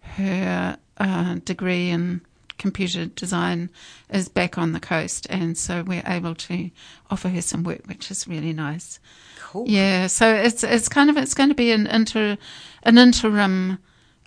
her 0.00 0.76
uh, 0.98 1.34
degree 1.44 1.90
in 1.90 2.20
computer 2.58 3.06
design, 3.06 3.70
is 4.08 4.28
back 4.28 4.56
on 4.56 4.72
the 4.72 4.80
coast, 4.80 5.26
and 5.28 5.58
so 5.58 5.82
we're 5.82 6.02
able 6.06 6.34
to 6.34 6.70
offer 7.10 7.28
her 7.28 7.42
some 7.42 7.64
work, 7.64 7.86
which 7.86 8.10
is 8.10 8.28
really 8.28 8.52
nice. 8.52 9.00
Cool. 9.40 9.68
Yeah, 9.68 10.06
so 10.06 10.32
it's 10.32 10.62
it's 10.62 10.88
kind 10.88 11.10
of 11.10 11.16
it's 11.16 11.34
going 11.34 11.48
to 11.48 11.54
be 11.54 11.72
an 11.72 11.86
inter 11.86 12.38
an 12.84 12.98
interim 12.98 13.78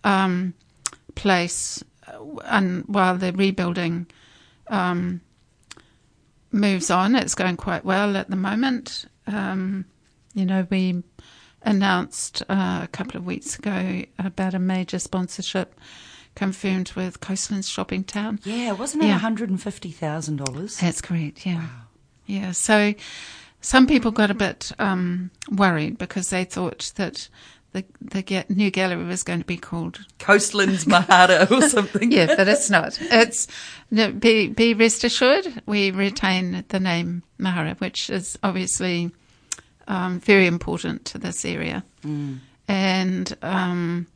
um, 0.03 0.53
place, 1.15 1.83
uh, 2.07 2.37
and 2.45 2.83
while 2.87 3.17
the 3.17 3.31
rebuilding 3.31 4.07
um, 4.67 5.21
moves 6.51 6.91
on, 6.91 7.15
it's 7.15 7.35
going 7.35 7.57
quite 7.57 7.85
well 7.85 8.17
at 8.17 8.29
the 8.29 8.35
moment. 8.35 9.05
Um, 9.27 9.85
you 10.33 10.45
know, 10.45 10.67
we 10.69 11.03
announced 11.65 12.43
uh, 12.47 12.81
a 12.83 12.87
couple 12.91 13.17
of 13.17 13.25
weeks 13.25 13.57
ago 13.59 14.03
about 14.19 14.53
a 14.53 14.59
major 14.59 14.99
sponsorship 14.99 15.75
confirmed 16.35 16.91
with 16.95 17.19
Coastlands 17.21 17.67
Shopping 17.69 18.03
Town. 18.03 18.39
Yeah, 18.43 18.73
wasn't 18.73 19.03
it 19.03 19.07
Yeah. 19.07 19.19
$150,000? 19.19 20.79
That's 20.79 21.01
correct. 21.01 21.45
Yeah, 21.45 21.67
yeah. 22.25 22.51
So 22.51 22.93
some 23.61 23.87
people 23.87 24.11
got 24.11 24.31
a 24.31 24.35
bit 24.35 24.71
um, 24.79 25.31
worried 25.51 25.97
because 25.97 26.29
they 26.29 26.43
thought 26.43 26.91
that 26.95 27.29
the 27.71 27.83
the 27.99 28.45
new 28.47 28.71
gallery 28.71 29.03
was 29.03 29.23
going 29.23 29.39
to 29.39 29.45
be 29.45 29.57
called 29.57 29.99
Coastlands 30.19 30.85
Mahara 30.85 31.49
or 31.51 31.61
something. 31.69 32.11
yeah, 32.11 32.27
but 32.37 32.47
it's 32.47 32.69
not. 32.69 32.97
It's 33.01 33.47
no, 33.91 34.11
be 34.11 34.47
be 34.47 34.73
rest 34.73 35.03
assured 35.03 35.61
we 35.65 35.91
retain 35.91 36.63
the 36.69 36.79
name 36.79 37.23
Mahara, 37.39 37.77
which 37.81 38.09
is 38.09 38.37
obviously 38.43 39.11
um, 39.87 40.19
very 40.19 40.47
important 40.47 41.05
to 41.05 41.17
this 41.17 41.45
area, 41.45 41.83
and 42.67 43.37
um, 43.41 44.07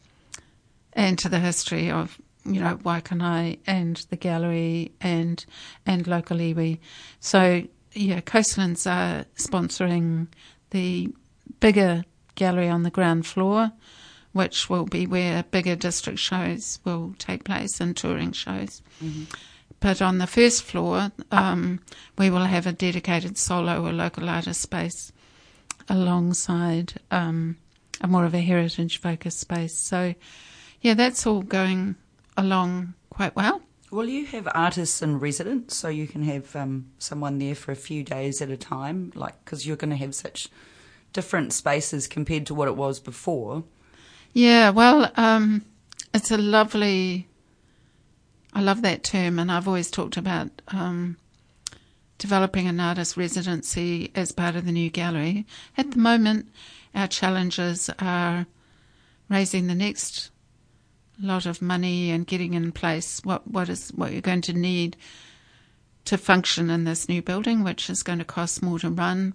and 0.94 1.18
to 1.20 1.30
the 1.30 1.40
history 1.40 1.92
of 1.92 2.20
you 2.46 2.60
know 2.60 2.78
Waikanae 2.78 3.60
and 3.68 3.98
the 4.10 4.16
gallery 4.18 4.92
and 5.02 5.46
and 5.86 6.08
local 6.08 6.38
iwi. 6.38 6.80
So 7.20 7.64
yeah, 7.94 8.22
Coastlands 8.22 8.86
are 8.88 9.26
sponsoring 9.36 10.28
the 10.72 11.10
bigger 11.60 12.04
gallery 12.36 12.70
on 12.70 12.84
the 12.84 12.92
ground 12.92 13.26
floor 13.26 13.72
which 14.32 14.70
will 14.70 14.86
be 14.86 15.08
where 15.08 15.44
bigger 15.44 15.76
district 15.76 16.20
shows 16.20 16.80
will 16.86 17.16
take 17.18 17.44
place 17.44 17.82
and 17.82 17.98
touring 17.98 18.32
shows. 18.32 18.82
But 19.80 20.02
on 20.02 20.18
the 20.20 20.28
first 20.28 20.64
floor, 20.64 21.12
um, 21.32 21.80
we 22.18 22.30
will 22.30 22.46
have 22.46 22.68
a 22.68 22.72
dedicated 22.72 23.38
solo 23.38 23.84
or 23.86 23.92
local 23.92 24.30
artist 24.30 24.62
space 24.62 25.12
alongside 25.90 26.94
um, 27.12 27.58
a 28.02 28.08
more 28.08 28.26
of 28.26 28.34
a 28.34 28.42
heritage 28.42 29.00
focused 29.00 29.40
space. 29.40 29.78
So, 29.78 30.16
yeah, 30.82 30.94
that's 30.94 31.26
all 31.28 31.42
going 31.42 31.96
along 32.38 32.94
quite 33.10 33.36
well. 33.36 33.62
Will 33.92 34.08
you 34.08 34.26
have 34.28 34.48
artists 34.54 35.02
in 35.02 35.20
residence 35.20 35.76
so 35.76 35.90
you 35.90 36.08
can 36.08 36.24
have 36.24 36.56
um, 36.56 36.92
someone 37.00 37.40
there 37.40 37.56
for 37.56 37.72
a 37.72 37.76
few 37.76 38.04
days 38.04 38.42
at 38.42 38.52
a 38.52 38.58
time? 38.58 39.12
Like, 39.16 39.44
because 39.44 39.66
you're 39.66 39.78
going 39.78 39.90
to 39.90 39.96
have 39.96 40.14
such 40.14 40.48
different 41.12 41.54
spaces 41.54 42.08
compared 42.08 42.46
to 42.46 42.54
what 42.54 42.68
it 42.68 42.76
was 42.76 43.00
before. 43.00 43.64
Yeah, 44.32 44.70
well, 44.70 45.12
um, 45.18 45.66
it's 46.14 46.30
a 46.30 46.38
lovely. 46.38 47.28
I 48.54 48.62
love 48.62 48.84
that 48.84 49.04
term, 49.04 49.40
and 49.40 49.52
I've 49.52 49.68
always 49.68 49.90
talked 49.90 50.18
about 50.18 50.50
um, 50.68 51.18
developing 52.20 52.68
an 52.68 52.80
artist 52.80 53.18
residency 53.18 54.12
as 54.14 54.32
part 54.32 54.56
of 54.56 54.66
the 54.66 54.72
new 54.72 54.92
gallery. 54.92 55.48
At 55.76 55.92
the 55.92 55.98
moment, 55.98 56.50
our 56.94 57.08
challenges 57.08 57.90
are 57.98 58.46
raising 59.30 59.66
the 59.66 59.76
next 59.76 60.30
lot 61.20 61.46
of 61.46 61.62
money 61.62 62.12
and 62.12 62.28
getting 62.28 62.54
in 62.54 62.72
place 62.72 63.20
what 63.26 63.46
what 63.46 63.68
is 63.68 63.90
what 63.90 64.12
you're 64.14 64.22
going 64.22 64.42
to 64.42 64.54
need 64.54 64.96
to 66.06 66.18
function 66.18 66.70
in 66.70 66.86
this 66.86 67.10
new 67.10 67.22
building, 67.22 67.64
which 67.64 67.90
is 67.90 68.04
going 68.04 68.20
to 68.20 68.26
cost 68.26 68.64
more 68.64 68.80
to 68.80 68.90
run, 68.90 69.34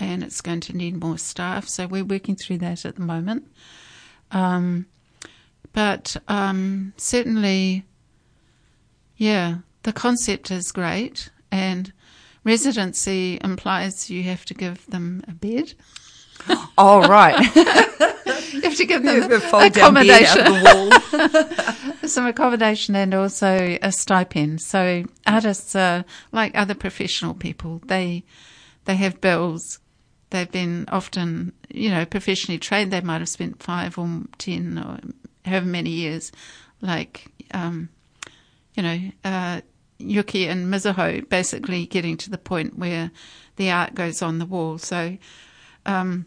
and 0.00 0.22
it's 0.22 0.40
going 0.40 0.60
to 0.60 0.76
need 0.76 0.96
more 0.96 1.18
staff. 1.18 1.68
So 1.68 1.86
we're 1.86 2.04
working 2.04 2.36
through 2.36 2.58
that 2.58 2.84
at 2.84 2.94
the 2.94 3.02
moment. 3.02 3.50
Um, 4.30 4.86
but 5.72 6.16
um, 6.28 6.94
certainly, 6.96 7.84
yeah, 9.16 9.56
the 9.82 9.92
concept 9.92 10.50
is 10.50 10.72
great, 10.72 11.30
and 11.50 11.92
residency 12.44 13.38
implies 13.42 14.10
you 14.10 14.22
have 14.24 14.44
to 14.46 14.54
give 14.54 14.86
them 14.86 15.22
a 15.28 15.32
bed. 15.32 15.74
Oh, 16.76 17.06
right. 17.06 17.38
you 17.56 18.60
have 18.62 18.76
to 18.76 18.84
give 18.84 19.04
them 19.04 19.30
A 19.30 19.40
fold 19.40 19.72
down 19.72 19.94
bed 19.94 20.10
out 20.10 20.36
accommodation, 20.36 20.44
the 20.44 21.78
wall. 22.02 22.08
some 22.08 22.26
accommodation, 22.26 22.96
and 22.96 23.14
also 23.14 23.78
a 23.80 23.92
stipend. 23.92 24.60
So 24.60 25.04
artists 25.26 25.76
are 25.76 26.04
like 26.32 26.56
other 26.56 26.74
professional 26.74 27.34
people. 27.34 27.80
They 27.86 28.24
they 28.84 28.96
have 28.96 29.20
bills. 29.20 29.78
They've 30.30 30.50
been 30.50 30.86
often, 30.88 31.52
you 31.70 31.90
know, 31.90 32.04
professionally 32.04 32.58
trained. 32.58 32.92
They 32.92 33.00
might 33.00 33.20
have 33.20 33.28
spent 33.28 33.62
five 33.62 33.96
or 33.96 34.22
ten 34.38 34.78
or 34.78 34.98
however 35.48 35.66
many 35.66 35.90
years, 35.90 36.32
like, 36.80 37.30
um, 37.52 37.88
you 38.74 38.82
know, 38.82 38.98
uh, 39.24 39.60
Yuki 39.98 40.46
and 40.48 40.72
Mizuho, 40.72 41.28
basically 41.28 41.86
getting 41.86 42.16
to 42.18 42.30
the 42.30 42.38
point 42.38 42.78
where 42.78 43.10
the 43.56 43.70
art 43.70 43.94
goes 43.94 44.22
on 44.22 44.38
the 44.38 44.46
wall. 44.46 44.78
So, 44.78 45.16
um, 45.86 46.26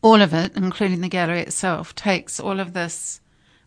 all 0.00 0.20
of 0.20 0.32
it, 0.32 0.52
including 0.56 1.00
the 1.00 1.08
gallery 1.08 1.40
itself, 1.40 1.94
takes 1.94 2.40
all 2.40 2.60
of 2.60 2.72
this 2.72 3.20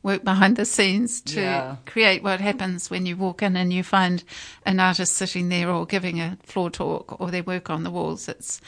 work 0.04 0.24
behind 0.24 0.56
the 0.56 0.66
scenes 0.66 1.20
to 1.22 1.42
Yeah. 1.42 1.76
create 1.86 2.22
what 2.22 2.40
happens 2.40 2.90
when 2.92 3.06
you 3.08 3.18
walk 3.18 3.42
in 3.42 3.56
and 3.58 3.74
you 3.74 3.84
find 3.84 4.24
an 4.66 4.80
artist 4.80 5.14
sitting 5.16 5.50
there 5.50 5.70
or 5.70 5.86
giving 5.86 6.20
a 6.22 6.38
floor 6.44 6.70
talk 6.70 7.20
or 7.20 7.32
their 7.32 7.42
work 7.44 7.70
on 7.72 7.84
the 7.84 7.90
walls. 7.90 8.28
It's 8.28 8.62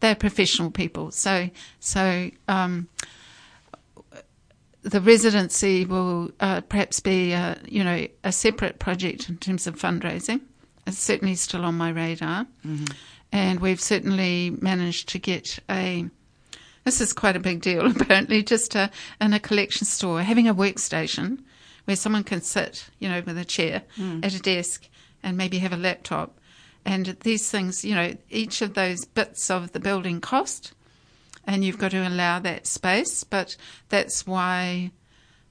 they're 0.00 0.14
professional 0.14 0.70
people. 0.70 1.10
So 1.10 1.50
so 1.80 2.30
um, 2.46 2.88
the 4.84 5.00
residency 5.00 5.86
will 5.86 6.30
uh, 6.40 6.60
perhaps 6.60 7.00
be 7.00 7.32
a, 7.32 7.58
you 7.66 7.82
know 7.82 8.06
a 8.22 8.30
separate 8.30 8.78
project 8.78 9.28
in 9.28 9.38
terms 9.38 9.66
of 9.66 9.76
fundraising. 9.76 10.42
It's 10.86 10.98
certainly 10.98 11.34
still 11.34 11.64
on 11.64 11.74
my 11.76 11.88
radar, 11.88 12.46
mm-hmm. 12.64 12.84
and 13.32 13.60
we've 13.60 13.80
certainly 13.80 14.50
managed 14.60 15.08
to 15.10 15.18
get 15.18 15.58
a. 15.68 16.06
This 16.84 17.00
is 17.00 17.14
quite 17.14 17.34
a 17.34 17.40
big 17.40 17.62
deal, 17.62 17.86
apparently, 18.00 18.42
just 18.42 18.74
a, 18.74 18.90
in 19.18 19.32
a 19.32 19.40
collection 19.40 19.86
store, 19.86 20.20
having 20.20 20.46
a 20.46 20.54
workstation 20.54 21.38
where 21.86 21.96
someone 21.96 22.24
can 22.24 22.42
sit, 22.42 22.90
you 22.98 23.08
know, 23.08 23.22
with 23.24 23.38
a 23.38 23.44
chair 23.44 23.82
mm. 23.96 24.22
at 24.22 24.34
a 24.34 24.38
desk 24.38 24.86
and 25.22 25.38
maybe 25.38 25.58
have 25.58 25.72
a 25.72 25.78
laptop. 25.78 26.38
And 26.84 27.06
these 27.22 27.50
things, 27.50 27.86
you 27.86 27.94
know, 27.94 28.14
each 28.28 28.60
of 28.60 28.74
those 28.74 29.06
bits 29.06 29.50
of 29.50 29.72
the 29.72 29.80
building 29.80 30.20
cost, 30.20 30.74
and 31.46 31.64
you've 31.64 31.78
got 31.78 31.90
to 31.92 32.06
allow 32.06 32.38
that 32.40 32.66
space. 32.66 33.24
But 33.24 33.56
that's 33.88 34.26
why 34.26 34.90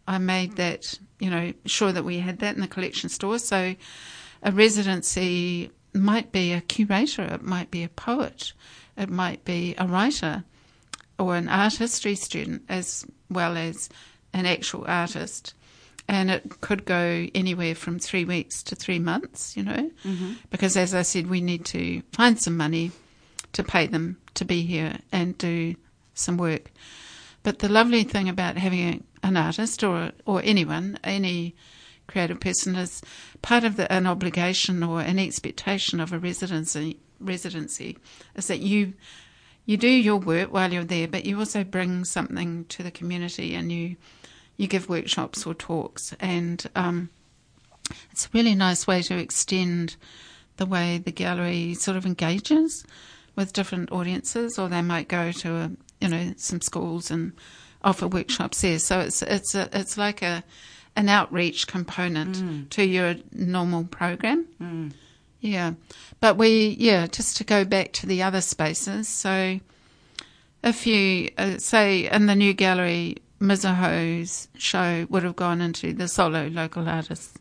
I 0.07 0.17
made 0.17 0.57
that, 0.57 0.97
you 1.19 1.29
know, 1.29 1.53
sure 1.65 1.91
that 1.91 2.03
we 2.03 2.19
had 2.19 2.39
that 2.39 2.55
in 2.55 2.61
the 2.61 2.67
collection 2.67 3.09
store. 3.09 3.39
So 3.39 3.75
a 4.41 4.51
residency 4.51 5.71
might 5.93 6.31
be 6.31 6.51
a 6.51 6.61
curator, 6.61 7.23
it 7.23 7.43
might 7.43 7.71
be 7.71 7.83
a 7.83 7.89
poet, 7.89 8.53
it 8.97 9.09
might 9.09 9.45
be 9.45 9.75
a 9.77 9.87
writer 9.87 10.43
or 11.19 11.35
an 11.35 11.47
art 11.47 11.75
history 11.75 12.15
student 12.15 12.63
as 12.67 13.05
well 13.29 13.57
as 13.57 13.89
an 14.33 14.45
actual 14.45 14.85
artist. 14.87 15.53
And 16.07 16.29
it 16.29 16.59
could 16.59 16.83
go 16.83 17.27
anywhere 17.33 17.75
from 17.75 17.97
three 17.97 18.25
weeks 18.25 18.61
to 18.63 18.75
three 18.75 18.99
months, 18.99 19.55
you 19.55 19.63
know, 19.63 19.89
mm-hmm. 20.03 20.33
because 20.49 20.75
as 20.75 20.93
I 20.93 21.03
said, 21.03 21.27
we 21.27 21.39
need 21.39 21.63
to 21.65 22.01
find 22.11 22.37
some 22.37 22.57
money 22.57 22.91
to 23.53 23.63
pay 23.63 23.87
them 23.87 24.17
to 24.33 24.43
be 24.43 24.63
here 24.63 24.97
and 25.11 25.37
do 25.37 25.75
some 26.13 26.37
work. 26.37 26.71
But 27.43 27.59
the 27.59 27.69
lovely 27.69 28.03
thing 28.03 28.29
about 28.29 28.57
having 28.57 29.03
an 29.21 29.37
artist 29.37 29.83
or 29.83 30.11
or 30.25 30.41
anyone, 30.43 30.97
any 31.03 31.55
creative 32.07 32.39
person, 32.39 32.75
is 32.75 33.01
part 33.41 33.63
of 33.63 33.75
the, 33.75 33.91
an 33.91 34.07
obligation 34.07 34.83
or 34.83 35.01
an 35.01 35.19
expectation 35.19 35.99
of 35.99 36.13
a 36.13 36.19
residency. 36.19 36.99
Residency 37.19 37.97
is 38.35 38.47
that 38.47 38.59
you 38.59 38.93
you 39.65 39.77
do 39.77 39.87
your 39.87 40.17
work 40.17 40.51
while 40.51 40.73
you're 40.73 40.83
there, 40.83 41.07
but 41.07 41.25
you 41.25 41.39
also 41.39 41.63
bring 41.63 42.03
something 42.03 42.65
to 42.65 42.83
the 42.83 42.91
community 42.91 43.55
and 43.55 43.71
you 43.71 43.95
you 44.57 44.67
give 44.67 44.89
workshops 44.89 45.45
or 45.45 45.53
talks, 45.53 46.13
and 46.19 46.69
um, 46.75 47.09
it's 48.11 48.25
a 48.25 48.29
really 48.33 48.55
nice 48.55 48.85
way 48.85 49.01
to 49.01 49.17
extend 49.17 49.95
the 50.57 50.65
way 50.65 50.97
the 50.97 51.11
gallery 51.11 51.73
sort 51.73 51.97
of 51.97 52.05
engages 52.05 52.85
with 53.35 53.53
different 53.53 53.91
audiences, 53.91 54.59
or 54.59 54.69
they 54.69 54.81
might 54.81 55.07
go 55.07 55.31
to 55.31 55.55
a, 55.55 55.71
you 56.03 56.09
know 56.09 56.33
some 56.37 56.61
schools 56.61 57.09
and 57.09 57.31
offer 57.83 58.07
workshops 58.07 58.61
there. 58.61 58.79
So 58.79 58.99
it's 58.99 59.21
it's 59.21 59.55
a, 59.55 59.69
it's 59.71 59.97
like 59.97 60.21
a 60.21 60.43
an 60.95 61.09
outreach 61.09 61.65
component 61.67 62.35
to 62.71 62.83
your 62.85 63.15
normal 63.31 63.85
program. 63.85 64.45
Yeah, 65.39 65.73
but 66.19 66.37
we 66.37 66.75
yeah 66.79 67.07
just 67.07 67.37
to 67.37 67.43
go 67.43 67.65
back 67.65 67.93
to 67.93 68.05
the 68.05 68.21
other 68.23 68.41
spaces. 68.41 69.07
So 69.09 69.59
if 70.63 70.85
you 70.87 71.31
uh, 71.37 71.57
say 71.57 72.09
in 72.09 72.27
the 72.27 72.35
new 72.35 72.53
gallery, 72.53 73.17
Mizuho's 73.41 74.47
show 74.57 75.05
would 75.09 75.23
have 75.23 75.35
gone 75.35 75.61
into 75.61 75.93
the 75.93 76.07
solo 76.07 76.47
local 76.47 76.87
artists 76.87 77.37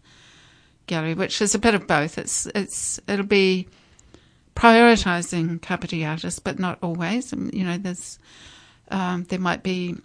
gallery, 0.86 1.14
which 1.14 1.40
is 1.40 1.54
a 1.54 1.58
bit 1.58 1.74
of 1.74 1.86
both. 1.86 2.18
It's 2.18 2.46
it's 2.54 3.00
it'll 3.06 3.26
be 3.26 3.68
prioritizing 4.62 5.60
kapiti 5.60 6.04
artists, 6.04 6.38
but 6.38 6.58
not 6.58 6.78
always. 6.82 7.32
Um, 7.32 7.50
You 7.52 7.64
know, 7.64 7.78
there's 7.78 8.18
um, 8.90 9.24
there 9.24 9.40
might 9.40 9.62
be 9.62 9.96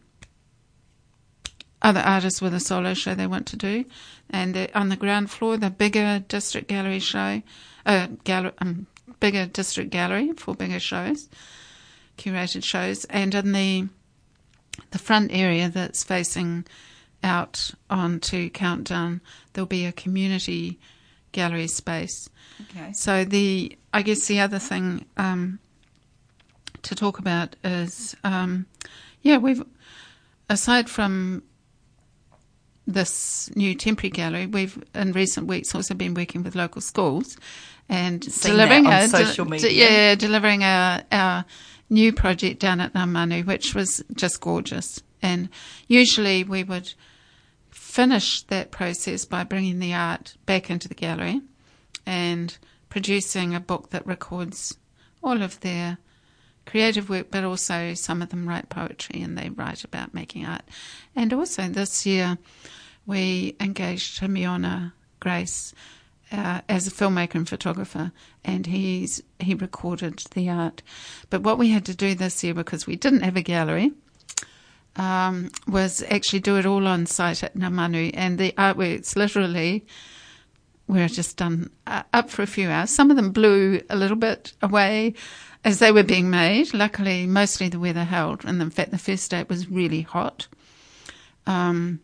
other 1.82 2.00
artists 2.00 2.42
with 2.42 2.56
a 2.56 2.60
solo 2.60 2.96
show 2.96 3.14
they 3.14 3.28
want 3.28 3.46
to 3.48 3.56
do, 3.56 3.86
and 4.32 4.70
on 4.74 4.90
the 4.90 4.96
ground 4.96 5.30
floor, 5.30 5.58
the 5.58 5.70
bigger 5.70 6.24
district 6.28 6.68
gallery 6.68 7.00
show, 7.00 7.44
uh, 7.86 8.08
gallery, 8.24 8.54
um, 8.60 8.88
bigger 9.20 9.46
district 9.46 9.92
gallery 9.92 10.34
for 10.34 10.56
bigger 10.56 10.80
shows, 10.80 11.30
curated 12.18 12.64
shows, 12.64 13.06
and 13.06 13.36
in 13.36 13.52
the 13.52 13.88
the 14.90 15.00
front 15.00 15.32
area 15.34 15.70
that's 15.70 16.04
facing 16.04 16.66
out 17.24 17.72
onto 17.90 18.50
Countdown, 18.50 19.22
there'll 19.54 19.68
be 19.68 19.86
a 19.86 19.92
community 19.92 20.80
gallery 21.32 21.68
space. 21.68 22.30
Okay. 22.62 22.92
So 22.94 23.24
the 23.24 23.78
I 23.98 24.04
guess 24.04 24.28
the 24.28 24.40
other 24.42 24.60
thing 24.60 25.06
um, 25.18 25.58
to 26.84 26.94
talk 26.94 27.18
about 27.18 27.56
is 27.64 28.16
um, 28.24 28.68
yeah 29.24 29.38
we've 29.38 29.64
aside 30.52 30.88
from 30.88 31.42
this 32.86 33.50
new 33.56 33.74
temporary 33.74 34.12
gallery 34.12 34.46
we've 34.46 34.84
in 34.94 35.14
recent 35.14 35.48
weeks 35.48 35.74
also 35.74 35.96
been 35.96 36.14
working 36.14 36.44
with 36.44 36.54
local 36.54 36.80
schools 36.80 37.38
and 37.90 38.24
Seen 38.24 38.52
delivering 38.52 38.86
a, 38.86 39.08
social 39.08 39.46
de- 39.46 39.52
media. 39.52 39.72
yeah 39.72 40.14
delivering 40.14 40.62
a 40.62 41.04
our 41.12 41.44
new 41.90 42.14
project 42.14 42.60
down 42.60 42.80
at 42.80 42.94
Nga 42.94 43.08
Manu 43.08 43.42
which 43.46 43.74
was 43.74 44.04
just 44.14 44.40
gorgeous 44.40 45.02
and 45.24 45.50
usually 45.88 46.44
we 46.44 46.64
would 46.64 46.94
finish 47.72 48.44
that 48.44 48.70
process 48.70 49.26
by 49.26 49.44
bringing 49.44 49.80
the 49.80 49.96
art 49.96 50.36
back 50.46 50.70
into 50.70 50.88
the 50.88 50.94
gallery 50.94 51.42
and 52.06 52.60
producing 52.90 53.54
a 53.54 53.60
book 53.60 53.90
that 53.90 54.06
records 54.08 54.78
all 55.24 55.42
of 55.42 55.60
their 55.62 55.98
creative 56.66 57.10
work, 57.10 57.32
but 57.32 57.44
also 57.44 57.94
some 57.94 58.22
of 58.22 58.30
them 58.30 58.48
write 58.48 58.70
poetry 58.70 59.22
and 59.22 59.38
they 59.38 59.50
write 59.50 59.84
about 59.84 60.14
making 60.14 60.46
art. 60.46 60.64
And 61.16 61.34
also 61.34 61.68
this 61.68 62.06
year, 62.06 62.38
we 63.06 63.56
engaged 63.60 64.22
Himiona 64.22 64.92
Grace 65.20 65.74
uh, 66.32 66.62
as 66.68 66.88
a 66.88 66.92
filmmaker 66.92 67.36
and 67.36 67.48
photographer, 67.48 68.12
and 68.44 68.66
he's 68.66 69.24
he 69.40 69.54
recorded 69.54 70.22
the 70.32 70.50
art. 70.50 70.84
But 71.30 71.42
what 71.42 71.58
we 71.58 71.70
had 71.70 71.86
to 71.86 71.96
do 71.96 72.16
this 72.16 72.44
year, 72.44 72.54
because 72.54 72.86
we 72.86 72.98
didn't 72.98 73.22
have 73.22 73.38
a 73.38 73.42
gallery, 73.42 73.94
um, 74.98 75.50
was 75.68 76.04
actually 76.10 76.40
do 76.40 76.58
it 76.58 76.66
all 76.66 76.86
on 76.86 77.06
site 77.06 77.44
at 77.44 77.56
Nga 77.56 77.70
Manu, 77.70 78.12
and 78.14 78.38
the 78.38 78.52
artworks 78.58 79.16
literally 79.16 79.86
were 80.88 81.08
just 81.08 81.38
done 81.38 81.70
uh, 81.86 82.04
up 82.14 82.30
for 82.30 82.42
a 82.42 82.48
few 82.48 82.70
hours. 82.70 82.90
Some 82.90 83.12
of 83.12 83.18
them 83.18 83.32
blew 83.32 83.82
a 83.90 83.96
little 83.96 84.18
bit 84.18 84.54
away 84.62 85.14
as 85.64 85.80
they 85.80 85.92
were 85.92 86.04
being 86.04 86.30
made. 86.30 86.74
Luckily, 86.74 87.26
mostly 87.26 87.70
the 87.70 87.80
weather 87.80 88.06
held, 88.06 88.46
and 88.46 88.62
in 88.62 88.70
fact, 88.70 88.92
the 88.92 88.98
first 88.98 89.30
day 89.32 89.40
it 89.40 89.50
was 89.50 89.70
really 89.70 90.02
hot. 90.02 90.48
Um, 91.46 92.00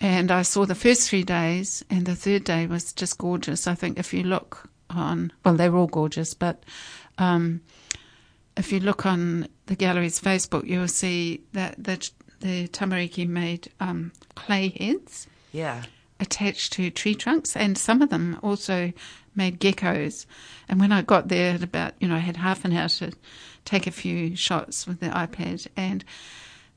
and 0.00 0.30
I 0.30 0.42
saw 0.42 0.66
the 0.66 0.74
first 0.74 1.08
three 1.08 1.24
days, 1.24 1.84
and 1.90 2.06
the 2.06 2.16
third 2.16 2.44
day 2.44 2.66
was 2.66 2.92
just 2.92 3.18
gorgeous. 3.18 3.66
I 3.66 3.74
think 3.74 3.98
if 3.98 4.12
you 4.12 4.22
look 4.22 4.68
on, 4.90 5.32
well, 5.44 5.54
they 5.54 5.68
were 5.68 5.78
all 5.78 5.86
gorgeous, 5.86 6.34
but 6.34 6.62
um, 7.18 7.62
if 8.56 8.72
you 8.72 8.80
look 8.80 9.06
on 9.06 9.48
the 9.66 9.76
gallery's 9.76 10.20
Facebook, 10.20 10.66
you'll 10.66 10.88
see 10.88 11.42
that 11.52 11.82
the, 11.82 12.10
the 12.40 12.68
Tamariki 12.68 13.26
made 13.26 13.70
um, 13.80 14.12
clay 14.34 14.68
heads 14.68 15.26
Yeah. 15.52 15.82
Attached 16.20 16.72
to 16.74 16.90
tree 16.90 17.14
trunks, 17.14 17.56
and 17.56 17.76
some 17.76 18.02
of 18.02 18.10
them 18.10 18.38
also 18.42 18.92
made 19.34 19.60
geckos. 19.60 20.26
And 20.68 20.80
when 20.80 20.92
I 20.92 21.02
got 21.02 21.28
there 21.28 21.54
at 21.54 21.62
about, 21.62 21.94
you 22.00 22.08
know, 22.08 22.16
I 22.16 22.20
had 22.20 22.38
half 22.38 22.64
an 22.64 22.72
hour 22.72 22.88
to 22.88 23.12
take 23.64 23.86
a 23.86 23.90
few 23.90 24.34
shots 24.36 24.86
with 24.86 25.00
the 25.00 25.08
iPad, 25.08 25.66
and 25.76 26.04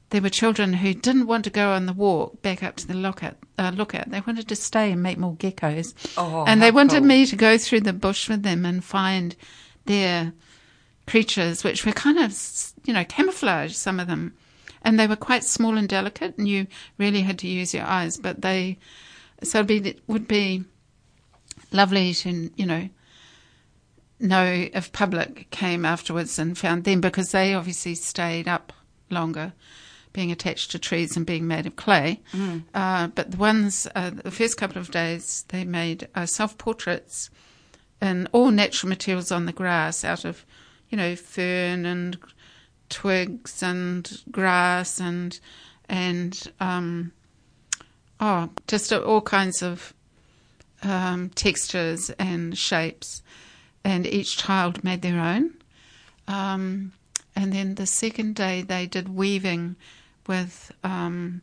there 0.10 0.22
were 0.22 0.30
children 0.30 0.74
who 0.74 0.94
didn't 0.94 1.28
want 1.28 1.44
to 1.44 1.50
go 1.52 1.72
on 1.72 1.86
the 1.86 1.94
walk 1.94 2.42
back 2.42 2.64
up 2.64 2.76
to 2.78 2.88
the 2.88 2.96
lookout. 2.96 3.38
Uh, 3.58 3.72
lookout. 3.76 4.10
They 4.10 4.22
wanted 4.22 4.48
to 4.50 4.56
stay 4.56 4.92
and 4.92 5.04
make 5.04 5.18
more 5.18 5.36
geckos, 5.36 5.94
Oh, 6.18 6.44
and 6.46 6.62
they 6.62 6.72
wanted 6.72 7.00
cool. 7.00 7.08
me 7.08 7.26
to 7.28 7.36
go 7.36 7.58
through 7.58 7.82
the 7.82 7.94
bush 7.94 8.28
with 8.28 8.42
them 8.44 8.66
and 8.66 8.84
find 8.84 9.36
their 9.86 10.34
creatures, 11.08 11.64
which 11.64 11.86
were 11.86 11.92
kind 11.92 12.18
of, 12.20 12.36
you 12.86 12.94
know, 12.94 13.04
camouflage, 13.06 13.74
Some 13.76 14.00
of 14.00 14.08
them. 14.08 14.34
and 14.82 15.00
they 15.00 15.08
were 15.08 15.16
quite 15.16 15.44
small 15.44 15.78
and 15.78 15.88
delicate, 15.90 16.38
and 16.38 16.48
you 16.48 16.68
really 16.98 17.22
had 17.22 17.38
to 17.40 17.48
use 17.48 17.74
your 17.74 17.84
eyes. 17.86 18.18
But 18.18 18.42
they, 18.42 18.78
so 19.44 19.60
it'd 19.60 19.68
be, 19.68 19.90
it 19.90 20.00
would 20.08 20.28
be 20.28 20.64
lovely 21.72 22.14
to, 22.14 22.50
you 22.56 22.66
know, 22.66 22.90
know 24.20 24.68
if 24.74 24.92
public 24.92 25.50
came 25.50 25.86
afterwards 25.86 26.38
and 26.38 26.58
found 26.58 26.84
them 26.84 27.02
because 27.02 27.32
they 27.32 27.54
obviously 27.54 27.96
stayed 27.96 28.48
up 28.48 28.74
longer, 29.10 29.54
being 30.12 30.32
attached 30.32 30.72
to 30.72 30.80
trees 30.80 31.16
and 31.16 31.26
being 31.26 31.48
made 31.48 31.66
of 31.66 31.76
clay. 31.76 32.20
Mm. 32.34 32.64
Uh, 32.74 33.08
but 33.08 33.32
the 33.32 33.38
ones, 33.38 33.88
uh, 33.96 34.10
the 34.10 34.32
first 34.32 34.58
couple 34.58 34.80
of 34.80 34.92
days, 34.92 35.46
they 35.50 35.64
made 35.64 36.08
uh, 36.16 36.26
self 36.26 36.58
portraits 36.58 37.30
in 38.02 38.28
all 38.32 38.52
natural 38.52 38.90
materials 38.90 39.32
on 39.32 39.46
the 39.46 39.54
grass 39.54 40.04
out 40.04 40.26
of, 40.26 40.46
you 40.90 40.98
know, 40.98 41.16
fern 41.16 41.86
and 41.86 42.18
twigs 42.90 43.62
and 43.62 44.24
grass 44.32 45.00
and 45.00 45.40
and 45.88 46.52
um, 46.60 47.12
oh, 48.20 48.50
just 48.68 48.92
all 48.92 49.22
kinds 49.22 49.62
of 49.62 49.94
um, 50.84 51.30
textures 51.30 52.10
and 52.12 52.58
shapes, 52.58 53.22
and 53.84 54.06
each 54.06 54.38
child 54.38 54.84
made 54.84 55.02
their 55.02 55.20
own. 55.20 55.54
Um, 56.28 56.94
and 57.36 57.54
then 57.54 57.76
the 57.76 57.86
second 57.86 58.36
day 58.36 58.62
they 58.62 58.86
did 58.86 59.10
weaving 59.10 59.76
with 60.28 60.72
um, 60.84 61.42